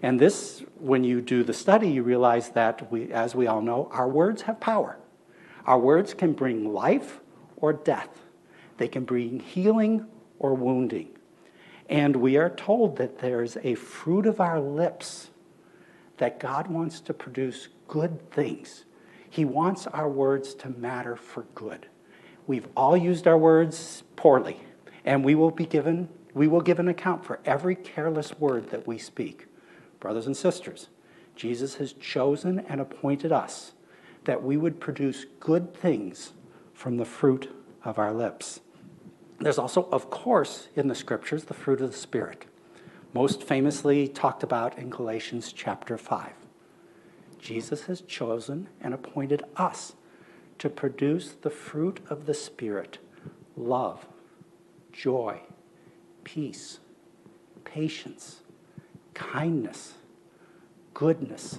And 0.00 0.20
this, 0.20 0.62
when 0.78 1.02
you 1.02 1.20
do 1.20 1.42
the 1.42 1.52
study, 1.52 1.88
you 1.88 2.04
realize 2.04 2.50
that, 2.50 2.90
we, 2.92 3.12
as 3.12 3.34
we 3.34 3.48
all 3.48 3.62
know, 3.62 3.88
our 3.92 4.08
words 4.08 4.42
have 4.42 4.60
power. 4.60 4.96
Our 5.64 5.78
words 5.78 6.14
can 6.14 6.32
bring 6.32 6.72
life 6.72 7.18
or 7.56 7.72
death, 7.72 8.08
they 8.78 8.88
can 8.88 9.04
bring 9.04 9.40
healing 9.40 10.06
or 10.38 10.54
wounding. 10.54 11.08
And 11.88 12.16
we 12.16 12.36
are 12.36 12.50
told 12.50 12.96
that 12.96 13.18
there's 13.18 13.56
a 13.62 13.74
fruit 13.74 14.26
of 14.26 14.40
our 14.40 14.60
lips 14.60 15.30
that 16.18 16.40
God 16.40 16.68
wants 16.68 17.00
to 17.02 17.14
produce 17.14 17.68
good 17.88 18.30
things. 18.30 18.84
He 19.28 19.44
wants 19.44 19.86
our 19.86 20.08
words 20.08 20.54
to 20.56 20.70
matter 20.70 21.16
for 21.16 21.42
good. 21.54 21.86
We've 22.46 22.68
all 22.76 22.96
used 22.96 23.26
our 23.26 23.38
words 23.38 24.02
poorly, 24.16 24.60
and 25.04 25.24
we 25.24 25.34
will 25.34 25.50
be 25.50 25.66
given 25.66 26.08
we 26.36 26.48
will 26.48 26.60
give 26.60 26.78
an 26.78 26.88
account 26.88 27.24
for 27.24 27.40
every 27.46 27.74
careless 27.74 28.38
word 28.38 28.68
that 28.68 28.86
we 28.86 28.98
speak. 28.98 29.46
Brothers 30.00 30.26
and 30.26 30.36
sisters, 30.36 30.88
Jesus 31.34 31.76
has 31.76 31.94
chosen 31.94 32.58
and 32.58 32.78
appointed 32.78 33.32
us 33.32 33.72
that 34.24 34.42
we 34.42 34.58
would 34.58 34.78
produce 34.78 35.24
good 35.40 35.74
things 35.74 36.32
from 36.76 36.98
the 36.98 37.04
fruit 37.06 37.50
of 37.84 37.98
our 37.98 38.12
lips. 38.12 38.60
There's 39.40 39.58
also, 39.58 39.88
of 39.90 40.10
course, 40.10 40.68
in 40.76 40.88
the 40.88 40.94
scriptures, 40.94 41.44
the 41.44 41.54
fruit 41.54 41.80
of 41.80 41.90
the 41.90 41.96
Spirit, 41.96 42.44
most 43.14 43.42
famously 43.42 44.06
talked 44.06 44.42
about 44.42 44.76
in 44.76 44.90
Galatians 44.90 45.52
chapter 45.52 45.96
5. 45.96 46.32
Jesus 47.38 47.84
has 47.84 48.02
chosen 48.02 48.68
and 48.80 48.92
appointed 48.92 49.42
us 49.56 49.94
to 50.58 50.68
produce 50.68 51.32
the 51.32 51.50
fruit 51.50 52.00
of 52.10 52.26
the 52.26 52.34
Spirit 52.34 52.98
love, 53.56 54.06
joy, 54.92 55.40
peace, 56.24 56.78
patience, 57.64 58.42
kindness, 59.14 59.94
goodness, 60.92 61.58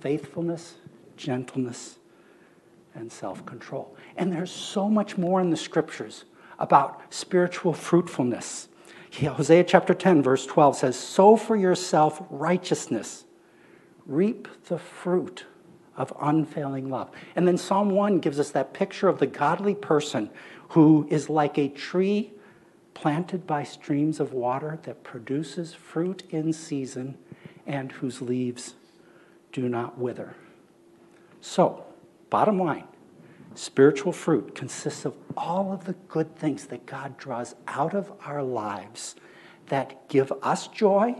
faithfulness, 0.00 0.76
gentleness, 1.18 1.98
and 2.96 3.10
self 3.10 3.44
control. 3.46 3.96
And 4.16 4.32
there's 4.32 4.50
so 4.50 4.88
much 4.88 5.16
more 5.16 5.40
in 5.40 5.50
the 5.50 5.56
scriptures 5.56 6.24
about 6.58 7.00
spiritual 7.10 7.72
fruitfulness. 7.72 8.68
Hosea 9.12 9.64
chapter 9.64 9.94
10, 9.94 10.22
verse 10.22 10.44
12 10.46 10.76
says, 10.76 10.98
Sow 10.98 11.36
for 11.36 11.56
yourself 11.56 12.22
righteousness, 12.28 13.24
reap 14.06 14.48
the 14.68 14.78
fruit 14.78 15.44
of 15.96 16.12
unfailing 16.20 16.90
love. 16.90 17.10
And 17.34 17.48
then 17.48 17.56
Psalm 17.56 17.90
1 17.90 18.18
gives 18.18 18.38
us 18.38 18.50
that 18.50 18.74
picture 18.74 19.08
of 19.08 19.18
the 19.18 19.26
godly 19.26 19.74
person 19.74 20.30
who 20.70 21.06
is 21.10 21.30
like 21.30 21.56
a 21.56 21.68
tree 21.68 22.32
planted 22.92 23.46
by 23.46 23.62
streams 23.62 24.20
of 24.20 24.32
water 24.32 24.78
that 24.82 25.02
produces 25.02 25.72
fruit 25.72 26.24
in 26.30 26.52
season 26.52 27.16
and 27.66 27.92
whose 27.92 28.20
leaves 28.20 28.74
do 29.52 29.68
not 29.68 29.98
wither. 29.98 30.34
So, 31.40 31.85
bottom 32.36 32.58
line 32.58 32.84
spiritual 33.54 34.12
fruit 34.12 34.54
consists 34.54 35.06
of 35.06 35.16
all 35.38 35.72
of 35.72 35.86
the 35.86 35.94
good 36.06 36.36
things 36.36 36.66
that 36.66 36.84
God 36.84 37.16
draws 37.16 37.54
out 37.66 37.94
of 37.94 38.12
our 38.26 38.42
lives 38.42 39.16
that 39.68 40.06
give 40.10 40.30
us 40.42 40.68
joy, 40.68 41.14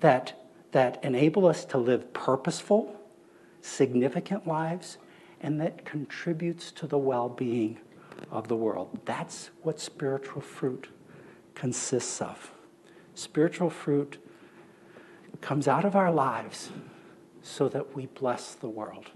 that, 0.00 0.38
that 0.72 1.02
enable 1.02 1.46
us 1.46 1.64
to 1.64 1.78
live 1.78 2.12
purposeful, 2.12 2.94
significant 3.62 4.46
lives, 4.46 4.98
and 5.40 5.58
that 5.58 5.86
contributes 5.86 6.70
to 6.72 6.86
the 6.86 6.98
well 6.98 7.30
being 7.30 7.78
of 8.30 8.48
the 8.48 8.56
world. 8.56 9.00
That's 9.06 9.48
what 9.62 9.80
spiritual 9.80 10.42
fruit 10.42 10.88
consists 11.54 12.20
of. 12.20 12.52
Spiritual 13.14 13.70
fruit 13.70 14.18
comes 15.40 15.66
out 15.66 15.86
of 15.86 15.96
our 15.96 16.12
lives 16.12 16.68
so 17.40 17.70
that 17.70 17.96
we 17.96 18.04
bless 18.04 18.52
the 18.52 18.68
world 18.68 19.12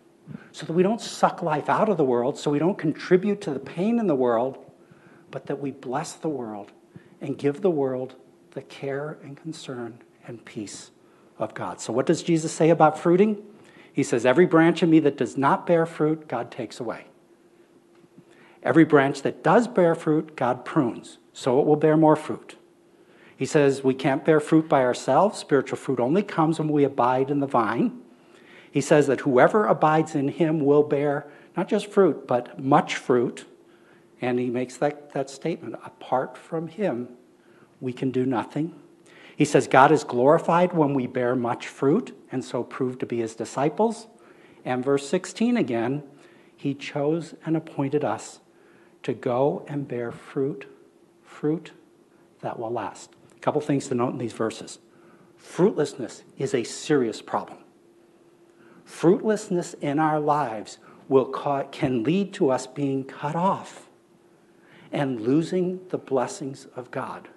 so 0.53 0.67
that 0.67 0.73
we 0.73 0.83
don't 0.83 1.01
suck 1.01 1.43
life 1.43 1.69
out 1.69 1.89
of 1.89 1.97
the 1.97 2.05
world, 2.05 2.39
so 2.39 2.51
we 2.51 2.59
don't 2.59 2.79
contribute 2.79 3.41
to 3.43 3.51
the 3.51 3.59
pain 3.59 3.99
in 3.99 4.07
the 4.07 4.15
world, 4.15 4.59
but 5.31 5.47
that 5.47 5.61
we 5.61 5.71
bless 5.71 6.15
the 6.15 6.29
world 6.29 6.73
and 7.21 7.39
give 7.39 7.61
the 7.61 7.71
world 7.71 8.15
the 8.53 8.63
care 8.63 9.19
and 9.23 9.37
concern 9.37 9.99
and 10.27 10.45
peace 10.45 10.91
of 11.39 11.55
God. 11.55 11.81
So, 11.81 11.93
what 11.93 12.07
does 12.07 12.23
Jesus 12.23 12.53
say 12.53 12.71
about 12.71 12.99
fruiting? 12.99 13.43
He 13.93 14.03
says, 14.03 14.27
Every 14.27 14.47
branch 14.47 14.83
in 14.83 14.91
me 14.91 14.99
that 15.01 15.17
does 15.17 15.37
not 15.37 15.67
bear 15.67 15.87
fruit, 15.87 16.29
God 16.29 16.51
takes 16.51 16.81
away. 16.81 17.07
Every 18.63 18.85
branch 18.85 19.23
that 19.23 19.45
does 19.45 19.69
bear 19.69 19.95
fruit, 19.95 20.37
God 20.37 20.65
prunes, 20.65 21.19
so 21.33 21.61
it 21.61 21.67
will 21.67 21.77
bear 21.77 21.97
more 21.97 22.17
fruit. 22.17 22.57
He 23.37 23.47
says, 23.47 23.85
We 23.85 23.95
can't 23.95 24.25
bear 24.25 24.41
fruit 24.41 24.69
by 24.69 24.83
ourselves. 24.83 25.39
Spiritual 25.39 25.79
fruit 25.79 26.01
only 26.01 26.23
comes 26.23 26.59
when 26.59 26.69
we 26.69 26.85
abide 26.85 27.31
in 27.31 27.41
the 27.41 27.47
vine. 27.47 28.01
He 28.77 28.83
says 28.83 29.07
that 29.07 29.21
whoever 29.21 29.65
abides 29.65 30.15
in 30.15 30.29
him 30.29 30.61
will 30.61 30.83
bear 30.83 31.27
not 31.57 31.67
just 31.67 31.87
fruit, 31.87 32.27
but 32.27 32.63
much 32.63 32.97
fruit. 32.97 33.47
And 34.21 34.39
he 34.39 34.51
makes 34.51 34.77
that, 34.77 35.15
that 35.15 35.31
statement 35.31 35.77
apart 35.83 36.37
from 36.37 36.69
him, 36.69 37.09
we 37.81 37.95
can 37.95 38.11
do 38.11 38.27
nothing. 38.27 38.79
He 39.35 39.47
says 39.47 39.67
God 39.67 39.93
is 39.93 40.05
glorified 40.05 40.75
when 40.75 40.93
we 40.93 41.07
bear 41.07 41.35
much 41.35 41.69
fruit, 41.69 42.15
and 42.31 42.45
so 42.45 42.63
prove 42.63 42.99
to 42.99 43.07
be 43.07 43.21
his 43.21 43.35
disciples. 43.35 44.09
And 44.63 44.85
verse 44.85 45.09
16 45.09 45.57
again, 45.57 46.03
he 46.55 46.75
chose 46.75 47.35
and 47.47 47.57
appointed 47.57 48.05
us 48.05 48.41
to 49.05 49.15
go 49.15 49.65
and 49.69 49.89
bear 49.89 50.13
fruit, 50.13 50.67
fruit 51.25 51.73
that 52.43 52.59
will 52.59 52.73
last. 52.73 53.15
A 53.35 53.41
couple 53.41 53.63
things 53.63 53.89
to 53.89 53.95
note 53.95 54.13
in 54.13 54.19
these 54.19 54.35
verses. 54.35 54.81
Fruitlessness 55.39 56.25
is 56.37 56.53
a 56.53 56.63
serious 56.63 57.23
problem 57.23 57.61
fruitlessness 58.87 59.75
in 59.83 59.99
our 59.99 60.19
lives 60.19 60.79
will 61.09 61.27
can 61.71 62.03
lead 62.03 62.33
to 62.33 62.51
us 62.51 62.67
being 62.67 63.05
cut 63.05 63.37
off 63.37 63.91
and 64.91 65.21
losing 65.21 65.81
the 65.91 65.99
blessings 65.99 66.67
of 66.75 66.91
God. 66.91 67.29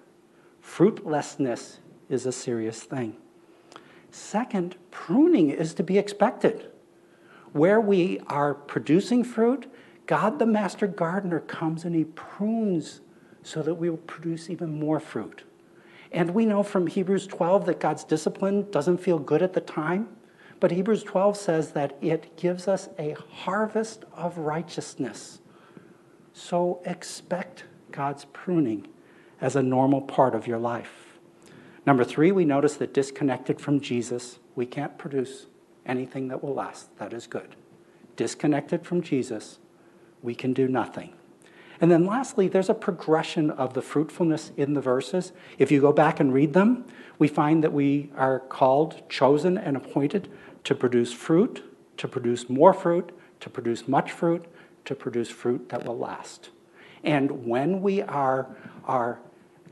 Fruitlessness 0.62 1.80
is 2.08 2.24
a 2.24 2.32
serious 2.32 2.82
thing. 2.84 3.16
Second, 4.10 4.76
pruning 4.90 5.50
is 5.50 5.74
to 5.74 5.82
be 5.82 5.98
expected. 5.98 6.70
Where 7.52 7.80
we 7.80 8.20
are 8.28 8.54
producing 8.54 9.24
fruit, 9.24 9.70
God, 10.06 10.38
the 10.38 10.46
master 10.46 10.86
gardener, 10.86 11.40
comes 11.40 11.84
and 11.84 11.94
he 11.94 12.04
prunes 12.04 13.00
so 13.42 13.62
that 13.62 13.74
we 13.74 13.90
will 13.90 13.96
produce 13.98 14.50
even 14.50 14.78
more 14.78 15.00
fruit. 15.00 15.42
And 16.12 16.30
we 16.30 16.46
know 16.46 16.62
from 16.62 16.86
Hebrews 16.86 17.26
12 17.26 17.66
that 17.66 17.80
God's 17.80 18.04
discipline 18.04 18.70
doesn't 18.70 18.98
feel 18.98 19.18
good 19.18 19.42
at 19.42 19.52
the 19.52 19.60
time. 19.60 20.08
But 20.60 20.72
Hebrews 20.72 21.02
12 21.02 21.36
says 21.36 21.72
that 21.72 21.96
it 22.02 22.36
gives 22.36 22.68
us 22.68 22.90
a 22.98 23.16
harvest 23.30 24.04
of 24.14 24.36
righteousness. 24.36 25.40
So 26.34 26.80
expect 26.84 27.64
God's 27.90 28.26
pruning 28.26 28.86
as 29.40 29.56
a 29.56 29.62
normal 29.62 30.02
part 30.02 30.34
of 30.34 30.46
your 30.46 30.58
life. 30.58 31.18
Number 31.86 32.04
three, 32.04 32.30
we 32.30 32.44
notice 32.44 32.74
that 32.74 32.92
disconnected 32.92 33.58
from 33.58 33.80
Jesus, 33.80 34.38
we 34.54 34.66
can't 34.66 34.98
produce 34.98 35.46
anything 35.86 36.28
that 36.28 36.42
will 36.44 36.54
last. 36.54 36.96
That 36.98 37.14
is 37.14 37.26
good. 37.26 37.56
Disconnected 38.16 38.84
from 38.86 39.00
Jesus, 39.00 39.58
we 40.22 40.34
can 40.34 40.52
do 40.52 40.68
nothing. 40.68 41.14
And 41.80 41.90
then 41.90 42.04
lastly, 42.04 42.46
there's 42.46 42.68
a 42.68 42.74
progression 42.74 43.50
of 43.50 43.72
the 43.72 43.80
fruitfulness 43.80 44.52
in 44.58 44.74
the 44.74 44.82
verses. 44.82 45.32
If 45.58 45.72
you 45.72 45.80
go 45.80 45.92
back 45.92 46.20
and 46.20 46.32
read 46.32 46.52
them, 46.52 46.84
we 47.18 47.26
find 47.26 47.64
that 47.64 47.72
we 47.72 48.10
are 48.16 48.40
called, 48.40 49.08
chosen, 49.08 49.56
and 49.56 49.78
appointed 49.78 50.28
to 50.64 50.74
produce 50.74 51.12
fruit, 51.12 51.62
to 51.96 52.08
produce 52.08 52.48
more 52.48 52.72
fruit, 52.72 53.10
to 53.40 53.50
produce 53.50 53.88
much 53.88 54.12
fruit, 54.12 54.44
to 54.84 54.94
produce 54.94 55.30
fruit 55.30 55.68
that 55.68 55.84
will 55.84 55.98
last. 55.98 56.50
And 57.02 57.46
when 57.46 57.80
we 57.82 58.02
are, 58.02 58.46
are 58.84 59.20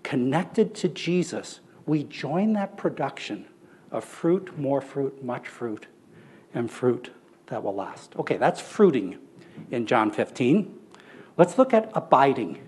connected 0.02 0.75
to 0.76 0.88
Jesus, 0.88 1.61
we 1.87 2.04
join 2.04 2.52
that 2.54 2.76
production 2.76 3.47
of 3.90 4.04
fruit, 4.04 4.59
more 4.59 4.80
fruit, 4.80 5.25
much 5.25 5.49
fruit, 5.49 5.87
and 6.54 6.71
fruit 6.71 7.11
that 7.47 7.62
will 7.62 7.75
last. 7.75 8.14
Okay, 8.16 8.37
that's 8.37 8.61
fruiting 8.61 9.18
in 9.71 9.87
John 9.87 10.11
15. 10.11 10.78
Let's 11.37 11.59
look 11.59 11.73
at 11.73 11.90
abiding 11.95 12.62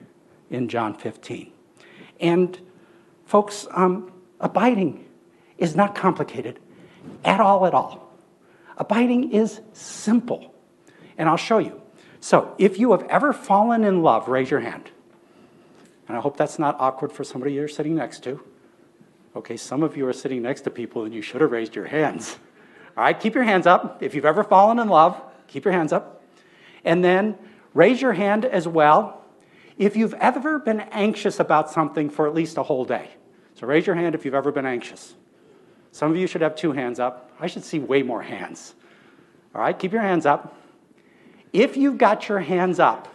in 0.50 0.68
John 0.68 0.94
15. 0.94 1.52
And 2.20 2.58
folks, 3.24 3.66
um, 3.72 4.12
abiding 4.40 5.06
is 5.58 5.76
not 5.76 5.94
complicated 5.94 6.58
at 7.24 7.40
all, 7.40 7.66
at 7.66 7.74
all. 7.74 8.10
Abiding 8.80 9.32
is 9.32 9.60
simple. 9.75 10.54
And 11.18 11.28
I'll 11.28 11.37
show 11.37 11.58
you. 11.58 11.80
So, 12.18 12.54
if 12.58 12.78
you 12.78 12.90
have 12.92 13.02
ever 13.04 13.32
fallen 13.32 13.84
in 13.84 14.02
love, 14.02 14.28
raise 14.28 14.50
your 14.50 14.60
hand. 14.60 14.90
And 16.08 16.16
I 16.16 16.20
hope 16.20 16.37
that's 16.37 16.58
not 16.58 16.76
awkward 16.80 17.12
for 17.12 17.22
somebody 17.22 17.52
you're 17.52 17.68
sitting 17.68 17.94
next 17.94 18.25
to. 18.25 18.42
Okay, 19.37 19.56
some 19.56 19.82
of 19.82 19.96
you 19.96 20.06
are 20.08 20.12
sitting 20.12 20.42
next 20.42 20.62
to 20.62 20.70
people 20.70 21.04
and 21.04 21.14
you 21.14 21.22
should 21.22 21.40
have 21.40 21.52
raised 21.52 21.76
your 21.76 21.87
hands. 21.87 22.38
All 22.96 23.04
right, 23.04 23.18
keep 23.18 23.34
your 23.34 23.44
hands 23.44 23.66
up. 23.66 24.02
If 24.02 24.14
you've 24.14 24.25
ever 24.25 24.42
fallen 24.42 24.78
in 24.78 24.88
love, 24.88 25.20
keep 25.46 25.64
your 25.64 25.72
hands 25.72 25.92
up. 25.92 26.22
And 26.84 27.04
then 27.04 27.38
raise 27.75 28.02
your 28.02 28.14
hand 28.14 28.44
as 28.44 28.66
well 28.66 29.25
if 29.78 29.96
you've 29.96 30.14
ever 30.14 30.58
been 30.58 30.80
anxious 30.80 31.38
about 31.38 31.70
something 31.70 32.10
for 32.10 32.26
at 32.26 32.34
least 32.34 32.56
a 32.56 32.62
whole 32.62 32.84
day. 32.84 33.08
So 33.54 33.66
raise 33.66 33.87
your 33.87 33.96
hand 33.96 34.14
if 34.14 34.25
you've 34.25 34.34
ever 34.34 34.50
been 34.50 34.66
anxious. 34.66 35.14
Some 35.92 36.11
of 36.11 36.16
you 36.16 36.26
should 36.26 36.40
have 36.40 36.54
two 36.54 36.73
hands 36.73 37.00
up. 37.00 37.30
I 37.40 37.47
should 37.47 37.64
see 37.64 37.78
way 37.78 38.02
more 38.02 38.23
hands. 38.23 38.75
All 39.54 39.61
right, 39.61 39.76
keep 39.76 39.92
your 39.92 40.02
hands 40.02 40.26
up. 40.26 40.56
If 41.52 41.76
you've 41.76 41.99
got 41.99 42.28
your 42.28 42.40
hands 42.40 42.78
up, 42.78 43.09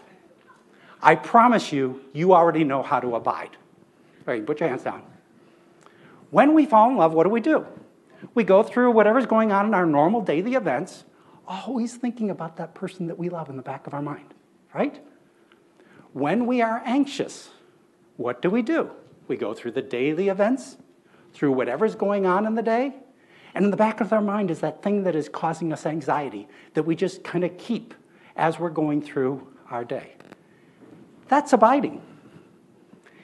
I 1.02 1.16
promise 1.16 1.72
you, 1.72 2.02
you 2.14 2.34
already 2.34 2.64
know 2.64 2.84
how 2.84 3.00
to 3.00 3.16
abide. 3.16 3.52
All 4.28 4.34
right, 4.34 4.46
put 4.46 4.60
your 4.60 4.70
hands 4.70 4.84
down. 4.84 5.04
When 6.32 6.54
we 6.54 6.66
fall 6.66 6.90
in 6.90 6.98
love, 6.98 7.14
what 7.14 7.24
do 7.24 7.30
we 7.30 7.40
do? 7.40 7.66
We 8.34 8.44
go 8.44 8.64
through 8.64 8.92
whatever's 8.92 9.26
going 9.26 9.52
on 9.52 9.68
in 9.68 9.74
our 9.74 9.86
normal 9.86 10.22
daily 10.22 10.56
events, 10.56 11.06
always 11.48 11.96
thinking 11.96 12.30
about 12.30 12.58
that 12.58 12.74
person 12.74 13.08
that 13.08 13.18
we 13.18 13.30
love 13.30 13.50
in 13.50 13.56
the 13.56 13.62
back 13.62 13.88
of 13.88 13.94
our 13.94 14.02
mind, 14.02 14.34
right? 14.74 15.00
When 16.12 16.46
we 16.46 16.62
are 16.62 16.82
anxious, 16.86 17.52
what 18.18 18.42
do 18.42 18.50
we 18.50 18.62
do? 18.62 18.90
We 19.28 19.38
go 19.38 19.54
through 19.54 19.72
the 19.72 19.82
daily 19.82 20.30
events, 20.30 20.78
through 21.36 21.52
whatever's 21.52 21.94
going 21.94 22.26
on 22.26 22.48
in 22.48 22.56
the 22.56 22.64
day, 22.64 22.94
and 23.54 23.66
in 23.66 23.72
the 23.72 23.78
back 23.78 24.02
of 24.02 24.12
our 24.12 24.22
mind 24.22 24.50
is 24.50 24.62
that 24.62 24.82
thing 24.82 25.04
that 25.04 25.16
is 25.16 25.30
causing 25.30 25.72
us 25.72 25.86
anxiety 25.86 26.48
that 26.74 26.84
we 26.84 26.96
just 26.96 27.24
kind 27.24 27.44
of 27.44 27.56
keep 27.58 27.94
as 28.36 28.58
we're 28.58 28.70
going 28.70 29.02
through 29.02 29.46
our 29.70 29.86
day. 29.86 30.14
That's 31.28 31.54
abiding. 31.54 32.02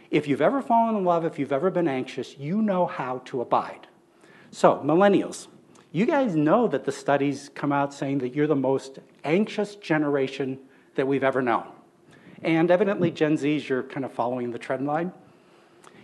If 0.10 0.28
you've 0.28 0.42
ever 0.42 0.62
fallen 0.62 0.96
in 0.96 1.06
love, 1.06 1.26
if 1.26 1.40
you've 1.40 1.54
ever 1.54 1.72
been 1.72 1.88
anxious, 1.88 2.38
you 2.38 2.62
know 2.62 2.86
how 2.86 3.20
to 3.26 3.42
abide. 3.42 3.88
So, 4.52 4.82
millennials, 4.84 5.48
you 5.94 6.06
guys 6.06 6.36
know 6.36 6.68
that 6.68 6.84
the 6.84 6.92
studies 6.92 7.50
come 7.54 7.72
out 7.72 7.94
saying 7.94 8.20
that 8.20 8.36
you're 8.36 8.48
the 8.48 8.56
most 8.56 9.00
anxious 9.24 9.76
generation 9.76 10.60
that 10.96 11.08
we've 11.08 11.24
ever 11.24 11.42
known. 11.42 11.68
And 12.44 12.72
evidently, 12.72 13.12
Gen 13.12 13.38
Zs, 13.38 13.70
you're 13.70 13.84
kind 13.84 14.04
of 14.04 14.12
following 14.12 14.52
the 14.52 14.60
trend 14.60 14.86
line. 14.86 15.14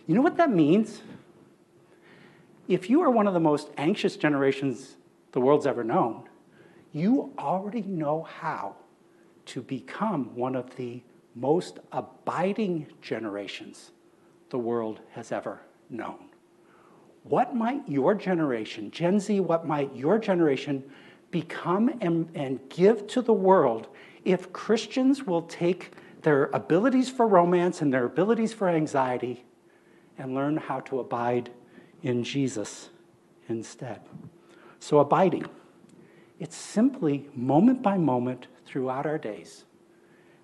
You 0.05 0.15
know 0.15 0.21
what 0.21 0.37
that 0.37 0.51
means? 0.51 1.01
If 2.67 2.89
you 2.89 3.01
are 3.01 3.09
one 3.09 3.27
of 3.27 3.33
the 3.33 3.39
most 3.39 3.69
anxious 3.77 4.17
generations 4.17 4.97
the 5.31 5.39
world's 5.39 5.65
ever 5.65 5.83
known, 5.83 6.23
you 6.91 7.33
already 7.37 7.81
know 7.81 8.23
how 8.23 8.75
to 9.47 9.61
become 9.61 10.35
one 10.35 10.55
of 10.55 10.75
the 10.75 11.01
most 11.35 11.79
abiding 11.91 12.87
generations 13.01 13.91
the 14.49 14.57
world 14.57 14.99
has 15.11 15.31
ever 15.31 15.61
known. 15.89 16.29
What 17.23 17.55
might 17.55 17.87
your 17.87 18.15
generation, 18.15 18.91
Gen 18.91 19.19
Z, 19.19 19.39
what 19.41 19.67
might 19.67 19.95
your 19.95 20.17
generation 20.17 20.83
become 21.31 21.89
and, 22.01 22.29
and 22.35 22.59
give 22.69 23.07
to 23.07 23.21
the 23.21 23.33
world 23.33 23.87
if 24.25 24.51
Christians 24.51 25.23
will 25.25 25.43
take 25.43 25.91
their 26.21 26.45
abilities 26.45 27.09
for 27.09 27.27
romance 27.27 27.81
and 27.81 27.93
their 27.93 28.05
abilities 28.05 28.53
for 28.53 28.67
anxiety 28.67 29.45
and 30.17 30.33
learn 30.33 30.57
how 30.57 30.79
to 30.81 30.99
abide 30.99 31.49
in 32.01 32.23
Jesus 32.23 32.89
instead? 33.47 34.01
So, 34.79 34.99
abiding, 34.99 35.45
it's 36.39 36.55
simply 36.55 37.29
moment 37.33 37.81
by 37.81 37.97
moment 37.97 38.47
throughout 38.65 39.05
our 39.05 39.17
days, 39.17 39.65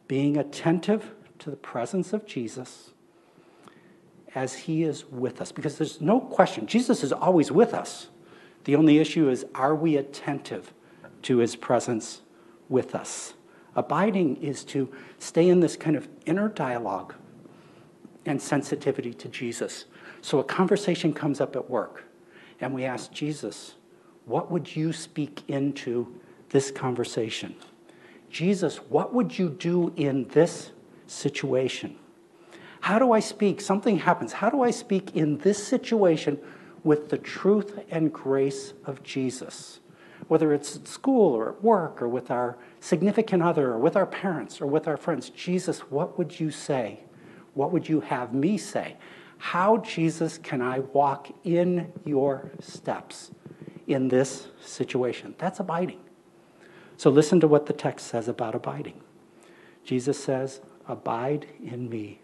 being 0.08 0.38
attentive 0.38 1.12
to 1.40 1.50
the 1.50 1.56
presence 1.56 2.14
of 2.14 2.26
Jesus 2.26 2.92
as 4.36 4.54
he 4.56 4.84
is 4.84 5.06
with 5.06 5.42
us. 5.42 5.52
Because 5.52 5.78
there's 5.78 6.02
no 6.02 6.20
question, 6.20 6.66
Jesus 6.66 7.04
is 7.04 7.12
always 7.12 7.52
with 7.52 7.74
us. 7.74 8.08
The 8.64 8.76
only 8.76 8.98
issue 8.98 9.30
is, 9.30 9.46
are 9.54 9.76
we 9.76 9.98
attentive 9.98 10.74
to 11.24 11.38
his 11.38 11.56
presence 11.56 12.22
with 12.70 12.96
us? 12.96 13.34
Abiding 13.76 14.38
is 14.42 14.64
to 14.66 14.92
stay 15.20 15.50
in 15.50 15.60
this 15.60 15.76
kind 15.76 15.96
of 15.96 16.08
inner 16.26 16.48
dialogue 16.48 17.16
and 18.26 18.42
sensitivity 18.42 19.14
to 19.14 19.28
Jesus. 19.28 19.86
So 20.24 20.40
a 20.40 20.44
conversation 20.44 21.12
comes 21.12 21.42
up 21.42 21.54
at 21.58 21.70
work, 21.70 22.06
and 22.62 22.74
we 22.74 22.86
ask 22.86 23.12
Jesus, 23.12 23.76
what 24.24 24.50
would 24.50 24.74
you 24.74 24.94
speak 24.94 25.44
into 25.50 26.18
this 26.48 26.72
conversation? 26.72 27.56
Jesus, 28.30 28.78
what 28.78 29.14
would 29.14 29.38
you 29.38 29.50
do 29.50 29.92
in 29.98 30.30
this 30.30 30.72
situation? 31.08 31.98
How 32.80 33.00
do 33.00 33.12
I 33.12 33.20
speak? 33.20 33.60
Something 33.60 34.00
happens. 34.00 34.32
How 34.32 34.50
do 34.50 34.64
I 34.64 34.72
speak 34.72 35.14
in 35.14 35.40
this 35.40 35.62
situation 35.62 36.40
with 36.86 37.10
the 37.10 37.18
truth 37.18 37.82
and 37.92 38.14
grace 38.14 38.72
of 38.86 39.04
Jesus? 39.04 39.82
Whether 40.30 40.54
it's 40.54 40.78
at 40.78 40.88
school 40.88 41.34
or 41.36 41.50
at 41.50 41.62
work 41.62 42.02
or 42.02 42.08
with 42.08 42.32
our 42.32 42.58
significant 42.80 43.44
other 43.44 43.72
or 43.72 43.78
with 43.78 43.98
our 43.98 44.06
parents 44.06 44.62
or 44.62 44.68
with 44.68 44.88
our 44.88 44.96
friends, 44.96 45.30
Jesus, 45.30 45.82
what 45.92 46.18
would 46.18 46.40
you 46.40 46.50
say? 46.50 47.02
What 47.56 47.74
would 47.74 47.90
you 47.90 48.00
have 48.00 48.34
me 48.34 48.58
say? 48.58 48.96
How, 49.44 49.78
Jesus, 49.80 50.38
can 50.38 50.62
I 50.62 50.80
walk 50.80 51.28
in 51.44 51.92
your 52.06 52.50
steps 52.62 53.32
in 53.88 54.08
this 54.08 54.48
situation? 54.62 55.36
That's 55.38 55.60
abiding. 55.60 56.00
So 56.96 57.10
listen 57.10 57.42
to 57.42 57.48
what 57.50 57.66
the 57.66 57.74
text 57.74 58.08
says 58.08 58.30
about 58.30 58.56
abiding. 58.56 59.02
Jesus 59.84 60.18
says, 60.18 60.62
Abide 60.88 61.46
in 61.62 61.90
me 61.90 62.22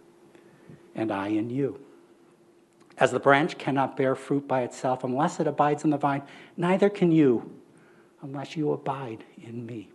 and 0.96 1.12
I 1.12 1.28
in 1.28 1.50
you. 1.50 1.82
As 2.98 3.12
the 3.12 3.20
branch 3.20 3.58
cannot 3.58 3.98
bear 3.98 4.16
fruit 4.16 4.48
by 4.48 4.62
itself 4.62 5.04
unless 5.04 5.42
it 5.42 5.46
abides 5.46 5.84
in 5.84 5.90
the 5.90 5.98
vine, 5.98 6.24
neither 6.56 6.90
can 6.90 7.12
you 7.12 7.52
unless 8.22 8.56
you 8.56 8.72
abide 8.72 9.26
in 9.38 9.66
me. 9.66 9.90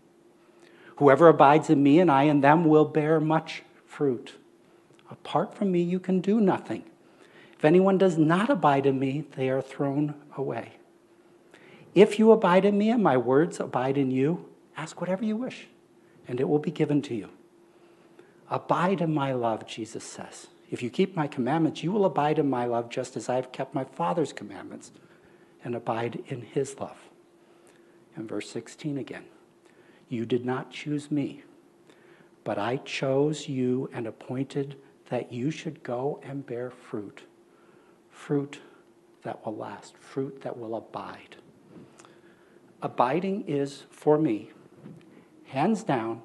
Whoever 0.97 1.29
abides 1.29 1.71
in 1.71 1.83
me 1.83 2.01
and 2.01 2.11
I 2.11 2.25
in 2.25 2.43
them 2.43 2.67
will 2.67 2.85
bear 2.85 3.19
much 3.19 3.63
fruit. 3.87 4.35
Apart 5.11 5.55
from 5.55 5.73
me, 5.73 5.81
you 5.81 5.99
can 5.99 6.21
do 6.21 6.39
nothing. 6.39 6.85
If 7.65 7.69
anyone 7.69 7.97
does 7.97 8.19
not 8.19 8.51
abide 8.51 8.85
in 8.85 8.99
me, 8.99 9.25
they 9.37 9.49
are 9.49 9.63
thrown 9.63 10.17
away. 10.37 10.73
If 11.95 12.19
you 12.19 12.31
abide 12.31 12.67
in 12.67 12.77
me 12.77 12.91
and 12.91 13.03
my 13.03 13.17
words 13.17 13.59
abide 13.59 13.97
in 13.97 14.11
you, 14.11 14.45
ask 14.77 15.01
whatever 15.01 15.25
you 15.25 15.35
wish, 15.35 15.69
and 16.29 16.39
it 16.41 16.47
will 16.47 16.59
be 16.59 16.71
given 16.71 17.01
to 17.01 17.15
you. 17.15 17.31
Abide 18.51 19.01
in 19.01 19.15
my 19.15 19.33
love, 19.33 19.67
Jesus 19.67 20.05
says. 20.05 20.49
If 20.71 20.83
you 20.83 20.91
keep 20.91 21.17
my 21.17 21.27
commandments, 21.27 21.83
you 21.83 21.91
will 21.91 22.05
abide 22.05 22.39
in 22.39 22.51
my 22.51 22.67
love 22.67 22.91
just 22.91 23.17
as 23.17 23.31
I 23.31 23.37
have 23.37 23.51
kept 23.51 23.75
my 23.75 23.85
Father's 23.85 24.35
commandments 24.35 24.93
and 25.65 25.75
abide 25.75 26.23
in 26.27 26.43
his 26.43 26.79
love. 26.79 27.09
And 28.15 28.29
verse 28.29 28.51
16 28.51 28.99
again 28.99 29.25
You 30.11 30.27
did 30.27 30.45
not 30.45 30.71
choose 30.71 31.11
me, 31.11 31.45
but 32.45 32.59
I 32.59 32.77
chose 32.77 33.49
you 33.49 33.89
and 33.91 34.07
appointed 34.07 34.77
that 35.09 35.33
you 35.33 35.51
should 35.51 35.83
go 35.83 36.21
and 36.23 36.45
bear 36.45 36.71
fruit, 36.71 37.23
fruit 38.15 38.61
that 39.23 39.45
will 39.45 39.57
last, 39.57 39.97
fruit 39.99 40.41
that 40.43 40.57
will 40.57 40.77
abide. 40.77 41.37
Abiding 42.81 43.45
is, 43.49 43.85
for 43.91 44.17
me, 44.17 44.51
hands 45.47 45.83
down, 45.83 46.23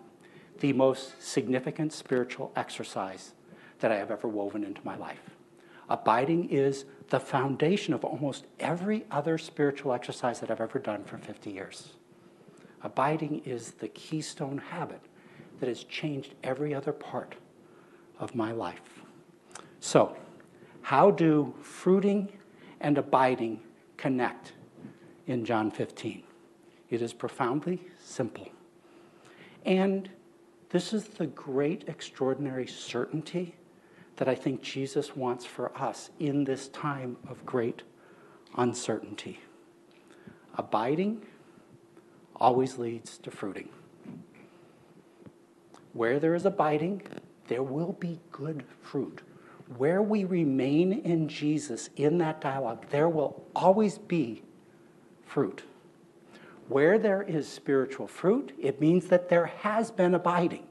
the 0.59 0.71
most 0.73 1.21
significant 1.21 1.91
spiritual 1.91 2.51
exercise 2.55 3.33
that 3.79 3.91
I 3.91 3.95
have 3.95 4.11
ever 4.11 4.27
woven 4.27 4.63
into 4.63 4.81
my 4.83 4.95
life. 4.97 5.31
Abiding 5.89 6.49
is 6.49 6.85
the 7.09 7.19
foundation 7.19 7.93
of 7.93 8.03
almost 8.03 8.45
every 8.59 9.05
other 9.09 9.37
spiritual 9.37 9.93
exercise 9.93 10.39
that 10.41 10.51
I've 10.51 10.61
ever 10.61 10.79
done 10.79 11.03
for 11.03 11.17
50 11.17 11.49
years. 11.49 11.93
Abiding 12.83 13.41
is 13.45 13.71
the 13.71 13.87
keystone 13.87 14.57
habit 14.57 15.01
that 15.59 15.67
has 15.67 15.83
changed 15.85 16.35
every 16.43 16.75
other 16.75 16.91
part 16.91 17.35
of 18.19 18.35
my 18.35 18.51
life. 18.51 19.01
So, 19.79 20.15
how 20.89 21.11
do 21.11 21.53
fruiting 21.61 22.27
and 22.81 22.97
abiding 22.97 23.59
connect 23.95 24.53
in 25.27 25.45
John 25.45 25.69
15? 25.69 26.23
It 26.89 27.03
is 27.03 27.13
profoundly 27.13 27.79
simple. 28.03 28.49
And 29.63 30.09
This 30.69 30.91
is 30.91 31.05
the 31.05 31.27
great, 31.27 31.83
extraordinary 31.87 32.65
certainty 32.65 33.55
that 34.15 34.27
I 34.27 34.33
think 34.33 34.63
Jesus 34.63 35.15
wants 35.15 35.45
for 35.45 35.75
us 35.79 36.09
in 36.19 36.43
this 36.43 36.69
time 36.69 37.17
of 37.27 37.45
great 37.45 37.83
uncertainty. 38.57 39.39
Abiding 40.55 41.23
always 42.35 42.79
leads 42.79 43.19
to 43.19 43.29
fruiting. 43.29 43.69
Where 45.93 46.19
there 46.19 46.33
is 46.33 46.47
abiding, 46.47 47.03
there 47.47 47.63
will 47.63 47.93
be 47.93 48.19
good 48.31 48.63
fruit. 48.81 49.21
Where 49.77 50.01
we 50.01 50.23
remain 50.23 50.91
in 50.91 51.27
Jesus 51.27 51.89
in 51.95 52.17
that 52.17 52.41
dialogue, 52.41 52.85
there 52.89 53.07
will 53.07 53.43
always 53.55 53.97
be 53.97 54.41
fruit. 55.25 55.63
Where 56.67 56.97
there 56.97 57.21
is 57.21 57.47
spiritual 57.47 58.07
fruit, 58.07 58.51
it 58.59 58.81
means 58.81 59.07
that 59.07 59.29
there 59.29 59.45
has 59.45 59.91
been 59.91 60.13
abiding. 60.13 60.65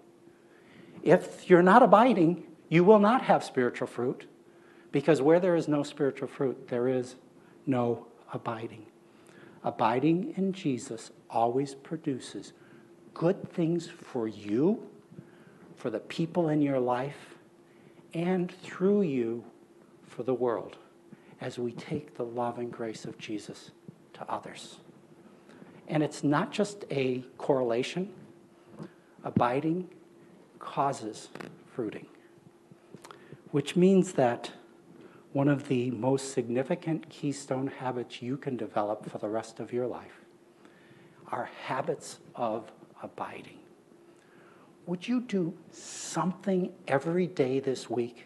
If 1.02 1.48
you're 1.48 1.62
not 1.62 1.82
abiding, 1.82 2.44
you 2.68 2.84
will 2.84 2.98
not 2.98 3.22
have 3.22 3.44
spiritual 3.44 3.86
fruit, 3.86 4.26
because 4.90 5.22
where 5.22 5.40
there 5.40 5.54
is 5.54 5.68
no 5.68 5.82
spiritual 5.82 6.28
fruit, 6.28 6.68
there 6.68 6.88
is 6.88 7.16
no 7.66 8.06
abiding. 8.32 8.86
Abiding 9.64 10.34
in 10.36 10.52
Jesus 10.52 11.10
always 11.30 11.74
produces 11.74 12.52
good 13.14 13.52
things 13.52 13.88
for 13.88 14.28
you, 14.28 14.88
for 15.76 15.90
the 15.90 16.00
people 16.00 16.48
in 16.48 16.62
your 16.62 16.80
life, 16.80 17.27
and 18.14 18.52
through 18.62 19.02
you 19.02 19.44
for 20.06 20.22
the 20.22 20.34
world 20.34 20.76
as 21.40 21.58
we 21.58 21.72
take 21.72 22.16
the 22.16 22.24
love 22.24 22.58
and 22.58 22.72
grace 22.72 23.04
of 23.04 23.18
Jesus 23.18 23.70
to 24.14 24.28
others. 24.30 24.78
And 25.86 26.02
it's 26.02 26.24
not 26.24 26.52
just 26.52 26.84
a 26.90 27.24
correlation, 27.38 28.10
abiding 29.24 29.88
causes 30.58 31.28
fruiting, 31.72 32.06
which 33.52 33.76
means 33.76 34.12
that 34.14 34.52
one 35.32 35.48
of 35.48 35.68
the 35.68 35.90
most 35.92 36.32
significant 36.32 37.08
keystone 37.08 37.68
habits 37.68 38.20
you 38.22 38.36
can 38.36 38.56
develop 38.56 39.08
for 39.08 39.18
the 39.18 39.28
rest 39.28 39.60
of 39.60 39.72
your 39.72 39.86
life 39.86 40.24
are 41.30 41.48
habits 41.66 42.18
of 42.34 42.72
abiding. 43.02 43.57
Would 44.88 45.06
you 45.06 45.20
do 45.20 45.52
something 45.70 46.72
every 46.88 47.26
day 47.26 47.60
this 47.60 47.90
week 47.90 48.24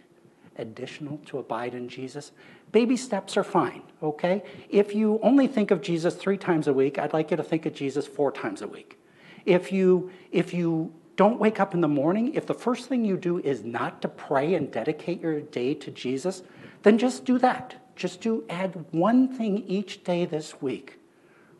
additional 0.57 1.19
to 1.27 1.39
abide 1.39 1.75
in 1.75 1.89
Jesus? 1.89 2.31
Baby 2.71 2.97
steps 2.97 3.37
are 3.37 3.43
fine, 3.43 3.83
okay? 4.01 4.45
If 4.69 4.95
you 4.95 5.19
only 5.25 5.49
think 5.49 5.73
of 5.73 5.83
Jesus 5.83 6.15
three 6.15 6.37
times 6.37 6.69
a 6.69 6.73
week, 6.73 7.01
I'd 7.01 7.13
like 7.13 7.33
you 7.33 7.37
to 7.37 7.43
think 7.43 7.67
of 7.67 7.75
Jesus 7.75 8.07
four 8.07 8.31
times 8.31 8.63
a 8.63 8.69
week. 8.69 8.97
If 9.45 9.73
you, 9.73 10.13
if 10.31 10.55
you 10.55 10.95
don't 11.17 11.41
wake 11.41 11.59
up 11.59 11.75
in 11.75 11.81
the 11.81 11.89
morning, 11.89 12.33
if 12.35 12.47
the 12.47 12.55
first 12.55 12.89
thing 12.89 13.05
you 13.05 13.17
do 13.17 13.41
is 13.41 13.65
not 13.65 14.01
to 14.03 14.09
pray 14.09 14.55
and 14.55 14.71
dedicate 14.71 15.21
your 15.21 15.41
day 15.41 15.75
to 15.75 15.91
Jesus, 15.91 16.45
then 16.85 16.97
just 16.97 17.25
do 17.25 17.39
that. 17.39 17.75
Just 17.97 18.21
do 18.21 18.45
add 18.49 18.85
one 18.93 19.27
thing 19.37 19.65
each 19.67 20.05
day 20.05 20.27
this 20.27 20.63
week 20.63 21.01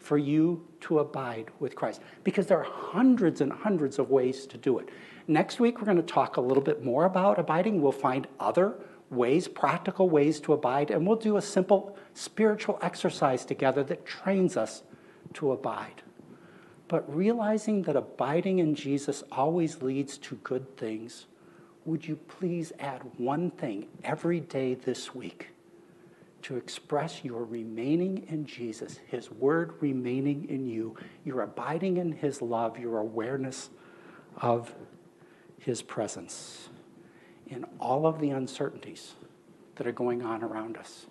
for 0.03 0.19
you 0.19 0.67
to 0.81 0.99
abide 0.99 1.51
with 1.61 1.75
Christ. 1.75 2.03
Because 2.25 2.47
there 2.47 2.59
are 2.59 2.65
hundreds 2.65 3.41
and 3.41 3.53
hundreds 3.53 3.99
of 3.99 4.11
ways 4.11 4.47
to 4.47 4.59
do 4.59 4.79
it. 4.79 4.89
Next 5.29 5.61
week, 5.61 5.79
we're 5.79 5.87
going 5.87 5.97
to 5.97 6.03
talk 6.03 6.37
a 6.37 6.41
little 6.41 6.63
bit 6.63 6.85
more 6.85 7.05
about 7.05 7.39
abiding. 7.39 7.81
We'll 7.81 7.93
find 7.93 8.27
other 8.41 8.75
ways, 9.11 9.47
practical 9.47 10.11
ways 10.11 10.41
to 10.41 10.53
abide, 10.53 10.91
and 10.91 11.07
we'll 11.07 11.17
do 11.17 11.37
a 11.37 11.43
simple 11.43 11.97
spiritual 12.15 12.79
exercise 12.83 13.45
together 13.45 13.85
that 13.85 14.05
trains 14.05 14.57
us 14.57 14.83
to 15.35 15.53
abide. 15.53 16.03
But 16.89 17.15
realizing 17.15 17.83
that 17.83 17.97
abiding 17.97 18.59
in 18.59 18.75
Jesus 18.75 19.23
always 19.31 19.83
leads 19.83 20.19
to 20.19 20.35
good 20.37 20.77
things 20.77 21.27
would 21.85 22.07
you 22.07 22.17
please 22.17 22.73
add 22.79 23.03
one 23.19 23.51
thing 23.51 23.89
every 24.05 24.41
day 24.41 24.75
this 24.75 25.15
week 25.15 25.49
to 26.43 26.57
express 26.57 27.25
your 27.25 27.45
remaining 27.45 28.27
in 28.29 28.47
Jesus, 28.47 28.99
His 29.07 29.31
Word 29.31 29.75
remaining 29.81 30.49
in 30.49 30.67
you, 30.67 30.97
your 31.25 31.43
abiding 31.43 31.97
in 31.97 32.13
His 32.13 32.43
love, 32.43 32.79
your 32.79 32.99
awareness 32.99 33.71
of 34.37 34.75
His 35.59 35.83
presence 35.83 36.69
in 37.49 37.65
all 37.79 38.07
of 38.07 38.21
the 38.21 38.31
uncertainties 38.31 39.13
that 39.77 39.87
are 39.87 39.93
going 39.93 40.23
on 40.23 40.43
around 40.43 40.77
us? 40.77 41.07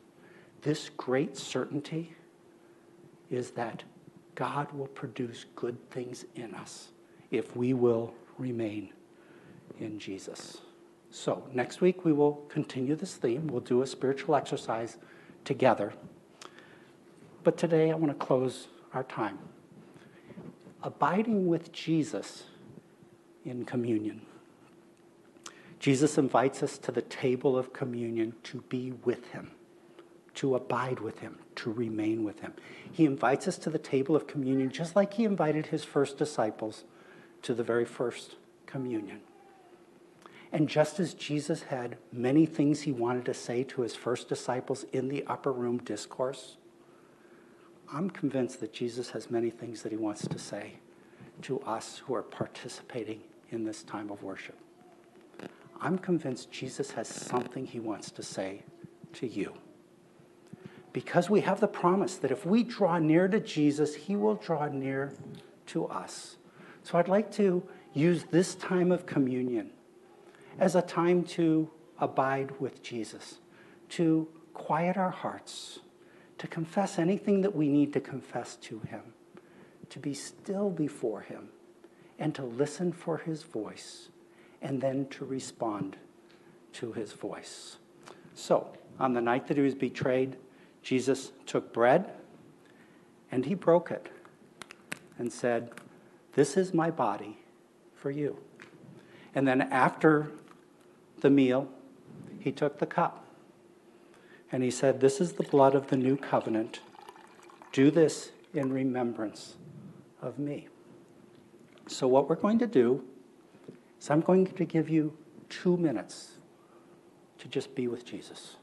This 0.62 0.90
great 0.98 1.38
certainty 1.38 2.16
is 3.30 3.52
that 3.52 3.84
God 4.36 4.72
will 4.72 4.88
produce 4.88 5.46
good 5.56 5.78
things 5.90 6.26
in 6.36 6.54
us 6.56 6.90
if 7.32 7.56
we 7.56 7.74
will 7.74 8.14
remain 8.38 8.92
in 9.80 9.98
Jesus. 10.00 10.58
So, 11.10 11.44
next 11.54 11.82
week 11.82 12.06
we 12.06 12.14
will 12.14 12.44
continue 12.48 12.96
this 12.96 13.16
theme. 13.16 13.48
We'll 13.48 13.62
do 13.62 13.82
a 13.82 13.88
spiritual 13.88 14.36
exercise 14.36 14.98
together. 15.46 15.94
But 17.44 17.58
today 17.58 17.92
I 17.92 17.96
want 17.96 18.18
to 18.18 18.26
close 18.26 18.68
our 18.94 19.04
time. 19.04 19.40
Abiding 20.84 21.48
with 21.48 21.72
Jesus 21.72 22.44
in 23.46 23.66
communion. 23.66 24.22
Jesus 25.80 26.18
invites 26.18 26.62
us 26.62 26.78
to 26.80 26.92
the 26.92 27.02
table 27.02 27.58
of 27.58 27.74
communion 27.74 28.36
to 28.44 28.62
be 28.70 28.92
with 29.04 29.32
him, 29.32 29.52
to 30.36 30.56
abide 30.56 31.00
with 31.00 31.20
him, 31.20 31.40
to 31.56 31.72
remain 31.72 32.24
with 32.24 32.40
him. 32.42 32.54
He 32.92 33.06
invites 33.06 33.48
us 33.48 33.58
to 33.60 33.72
the 33.72 33.80
table 33.80 34.16
of 34.16 34.28
communion 34.28 34.70
just 34.70 34.96
like 34.96 35.16
he 35.16 35.26
invited 35.26 35.68
his 35.68 35.84
first 35.84 36.18
disciples 36.18 36.84
to 37.42 37.56
the 37.56 37.64
very 37.64 37.86
first 37.86 38.36
communion. 38.68 39.22
And 40.54 40.68
just 40.68 41.00
as 41.00 41.14
Jesus 41.14 41.64
had 41.64 41.98
many 42.12 42.46
things 42.46 42.82
he 42.82 42.92
wanted 42.92 43.26
to 43.26 43.34
say 43.34 43.64
to 43.64 43.82
his 43.82 43.96
first 43.96 44.28
disciples 44.28 44.86
in 44.92 45.08
the 45.08 45.24
upper 45.28 45.52
room 45.52 45.78
discourse, 45.78 46.58
I'm 47.92 48.10
convinced 48.10 48.60
that 48.60 48.74
Jesus 48.74 49.12
has 49.12 49.32
many 49.32 49.50
things 49.50 49.82
that 49.84 49.92
he 49.92 49.98
wants 49.98 50.28
to 50.28 50.38
say 50.38 50.74
to 51.44 51.62
us 51.62 52.02
who 52.06 52.14
are 52.16 52.22
participating 52.22 53.22
in 53.50 53.64
this 53.64 53.84
time 53.84 54.10
of 54.12 54.24
worship. 54.24 54.58
I'm 55.80 55.98
convinced 55.98 56.52
Jesus 56.52 56.92
has 56.92 57.08
something 57.08 57.66
he 57.66 57.80
wants 57.80 58.12
to 58.12 58.24
say 58.24 58.64
to 59.14 59.28
you. 59.28 59.54
Because 60.94 61.30
we 61.30 61.42
have 61.42 61.60
the 61.60 61.68
promise 61.68 62.16
that 62.18 62.32
if 62.32 62.46
we 62.46 62.64
draw 62.64 63.00
near 63.00 63.28
to 63.28 63.40
Jesus, 63.40 63.96
he 63.96 64.16
will 64.16 64.36
draw 64.36 64.68
near 64.68 65.14
to 65.68 65.86
us. 65.86 66.36
So 66.84 66.98
I'd 66.98 67.08
like 67.08 67.32
to 67.34 67.64
use 67.94 68.26
this 68.26 68.56
time 68.56 68.92
of 68.92 69.06
communion 69.06 69.72
as 70.60 70.76
a 70.76 70.82
time 70.82 71.24
to 71.24 71.70
abide 72.00 72.60
with 72.60 72.82
Jesus, 72.84 73.40
to 73.90 74.28
quiet 74.54 74.98
our 74.98 75.10
hearts, 75.10 75.80
to 76.38 76.48
confess 76.48 76.98
anything 76.98 77.42
that 77.42 77.56
we 77.56 77.68
need 77.68 77.94
to 77.94 78.00
confess 78.00 78.56
to 78.58 78.80
Him, 78.80 79.02
to 79.90 80.00
be 80.00 80.14
still 80.14 80.70
before 80.70 81.22
Him, 81.22 81.50
and 82.18 82.34
to 82.36 82.44
listen 82.44 82.92
for 82.92 83.18
His 83.18 83.44
voice, 83.44 84.10
and 84.62 84.82
then 84.82 85.08
to 85.10 85.26
respond 85.26 85.98
to 86.74 86.92
His 86.94 87.14
voice. 87.14 87.78
So, 88.34 88.74
on 89.00 89.14
the 89.14 89.22
night 89.22 89.48
that 89.48 89.58
He 89.58 89.64
was 89.64 89.76
betrayed, 89.76 90.38
Jesus 90.82 91.32
took 91.46 91.74
bread 91.74 92.12
and 93.32 93.46
He 93.46 93.54
broke 93.54 93.92
it 93.92 94.10
and 95.18 95.32
said, 95.32 95.72
This 96.34 96.58
is 96.58 96.74
my 96.74 96.90
body 96.90 97.38
for 97.94 98.12
you. 98.12 98.38
And 99.34 99.48
then 99.48 99.62
after 99.62 100.32
the 101.22 101.30
meal, 101.30 101.70
he 102.40 102.52
took 102.52 102.80
the 102.80 102.86
cup. 102.86 103.26
And 104.52 104.64
he 104.64 104.72
said, 104.72 105.00
This 105.00 105.22
is 105.22 105.34
the 105.34 105.44
blood 105.44 105.76
of 105.76 105.88
the 105.88 105.98
new 105.98 106.18
covenant. 106.18 106.82
Do 107.72 107.90
this 107.90 108.32
in 108.54 108.74
remembrance 108.74 109.56
of 110.22 110.38
me. 110.38 110.68
So, 111.88 112.08
what 112.08 112.30
we're 112.30 112.36
going 112.36 112.60
to 112.60 112.68
do 112.68 113.04
is 114.00 114.10
I'm 114.10 114.22
going 114.22 114.48
to 114.48 114.66
give 114.66 114.90
you 114.90 115.18
two 115.50 115.78
minutes 115.78 116.34
to 117.40 117.48
just 117.48 117.74
be 117.76 117.88
with 117.88 118.06
Jesus, 118.06 118.58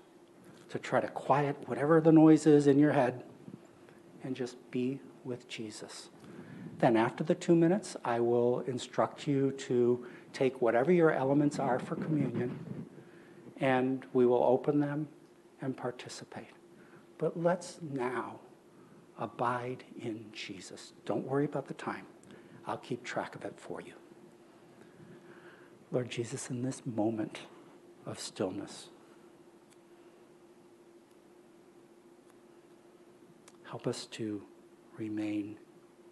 to 0.71 0.79
try 0.79 1.01
to 1.01 1.09
quiet 1.09 1.57
whatever 1.67 2.01
the 2.01 2.13
noise 2.13 2.47
is 2.47 2.67
in 2.67 2.79
your 2.79 2.93
head 2.93 3.25
and 4.23 4.37
just 4.37 4.57
be 4.71 5.01
with 5.25 5.49
Jesus. 5.49 6.11
Then, 6.79 6.97
after 6.97 7.25
the 7.25 7.35
two 7.35 7.57
minutes, 7.57 7.97
I 8.05 8.21
will 8.21 8.61
instruct 8.61 9.27
you 9.27 9.53
to 9.53 10.07
take 10.33 10.61
whatever 10.63 10.93
your 10.93 11.13
elements 11.13 11.59
are 11.59 11.79
for 11.79 11.97
communion 11.97 12.59
and 13.61 14.07
we 14.13 14.27
will 14.27 14.45
open 14.45 14.81
them 14.81 15.09
and 15.61 15.77
participate. 15.77 16.49
But 17.19 17.41
let's 17.41 17.79
now 17.83 18.39
abide 19.19 19.85
in 20.01 20.27
Jesus. 20.33 20.93
Don't 21.05 21.27
worry 21.27 21.45
about 21.45 21.67
the 21.67 21.75
time. 21.75 22.07
I'll 22.67 22.77
keep 22.77 23.03
track 23.03 23.35
of 23.35 23.45
it 23.45 23.55
for 23.57 23.81
you. 23.81 23.95
Lord 25.91 26.11
Jesus, 26.11 26.51
in 26.51 26.63
this 26.63 26.83
moment 26.87 27.41
of 28.07 28.21
stillness, 28.21 28.89
help 33.65 33.87
us 33.87 34.07
to 34.07 34.43
remain 34.97 35.59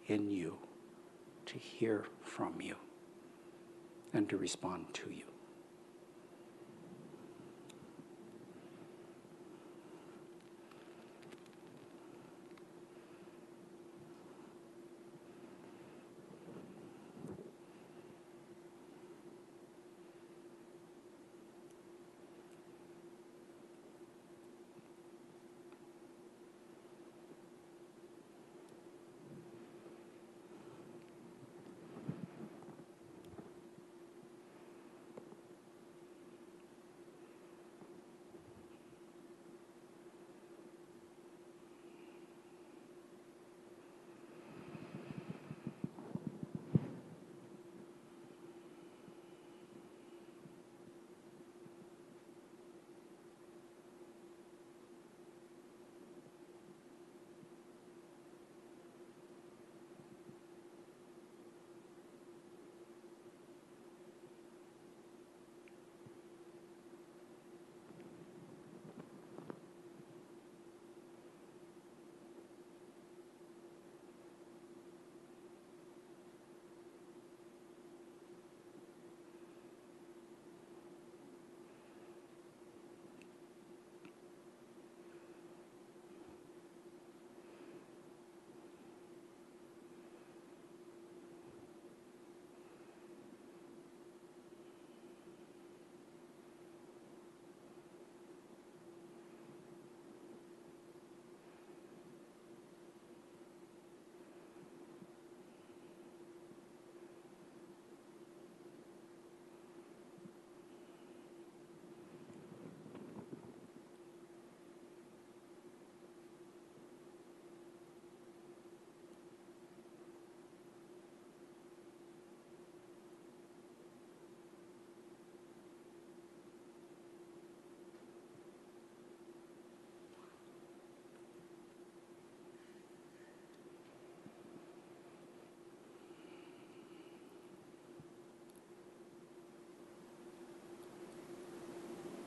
in 0.07 0.31
you, 0.31 0.57
to 1.47 1.59
hear 1.59 2.07
from 2.23 2.61
you. 2.61 2.77
And 4.17 4.29
to 4.29 4.37
respond 4.37 4.87
to 4.95 5.11
you. 5.11 5.36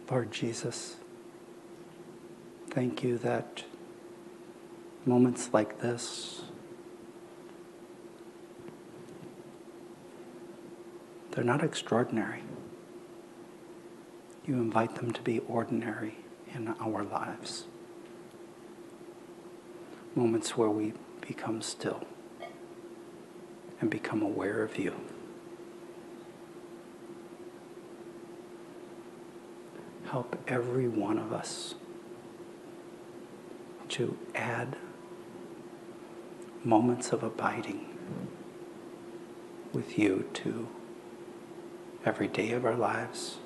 Lord 0.10 0.32
Jesus, 0.32 0.96
thank 2.72 3.04
you 3.04 3.20
that 3.20 3.64
moments 5.06 5.52
like 5.54 5.82
this, 5.82 6.42
they're 11.30 11.44
not 11.44 11.64
extraordinary. 11.64 12.42
You 14.48 14.56
invite 14.56 14.96
them 14.96 15.12
to 15.12 15.22
be 15.22 15.40
ordinary 15.40 16.16
in 16.56 16.74
our 16.80 17.04
lives. 17.04 17.66
Moments 20.16 20.58
where 20.58 20.72
we 20.72 20.94
become 21.22 21.62
still 21.62 22.08
and 23.80 23.92
become 23.92 24.24
aware 24.24 24.64
of 24.64 24.80
you. 24.80 24.96
Help 30.12 30.36
every 30.48 30.88
one 30.88 31.20
of 31.20 31.32
us 31.32 31.76
to 33.88 34.18
add 34.34 34.76
moments 36.64 37.12
of 37.12 37.22
abiding 37.22 37.86
with 39.72 40.00
you 40.00 40.28
to 40.34 40.68
every 42.06 42.28
day 42.28 42.52
of 42.52 42.66
our 42.66 42.76
lives, 42.76 43.38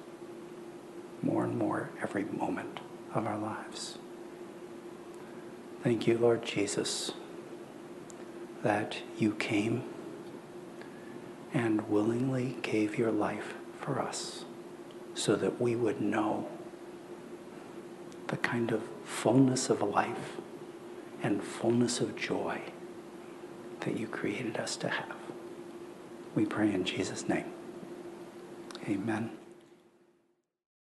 more 1.22 1.44
and 1.44 1.58
more 1.58 1.90
every 2.02 2.24
moment 2.24 2.80
of 3.14 3.28
our 3.28 3.38
lives. 3.38 3.98
Thank 5.84 6.08
you, 6.08 6.18
Lord 6.18 6.46
Jesus, 6.46 7.12
that 8.64 9.00
you 9.18 9.36
came 9.36 9.84
and 11.54 11.90
willingly 11.90 12.58
gave 12.62 12.98
your 12.98 13.12
life 13.12 13.56
for 13.80 14.00
us 14.00 14.46
so 15.16 15.36
that 15.36 15.62
we 15.62 15.76
would 15.76 16.02
know 16.02 16.48
the 18.28 18.38
kind 18.38 18.72
of 18.72 18.82
fullness 19.04 19.70
of 19.70 19.82
life 19.82 20.38
and 21.22 21.44
fullness 21.44 22.00
of 22.00 22.16
joy 22.16 22.60
that 23.82 23.98
you 23.98 24.08
created 24.08 24.58
us 24.58 24.76
to 24.78 24.90
have. 24.90 25.16
We 26.36 26.46
pray 26.46 26.74
in 26.74 26.84
Jesus' 26.84 27.28
name. 27.28 27.46
Amen. 28.88 29.43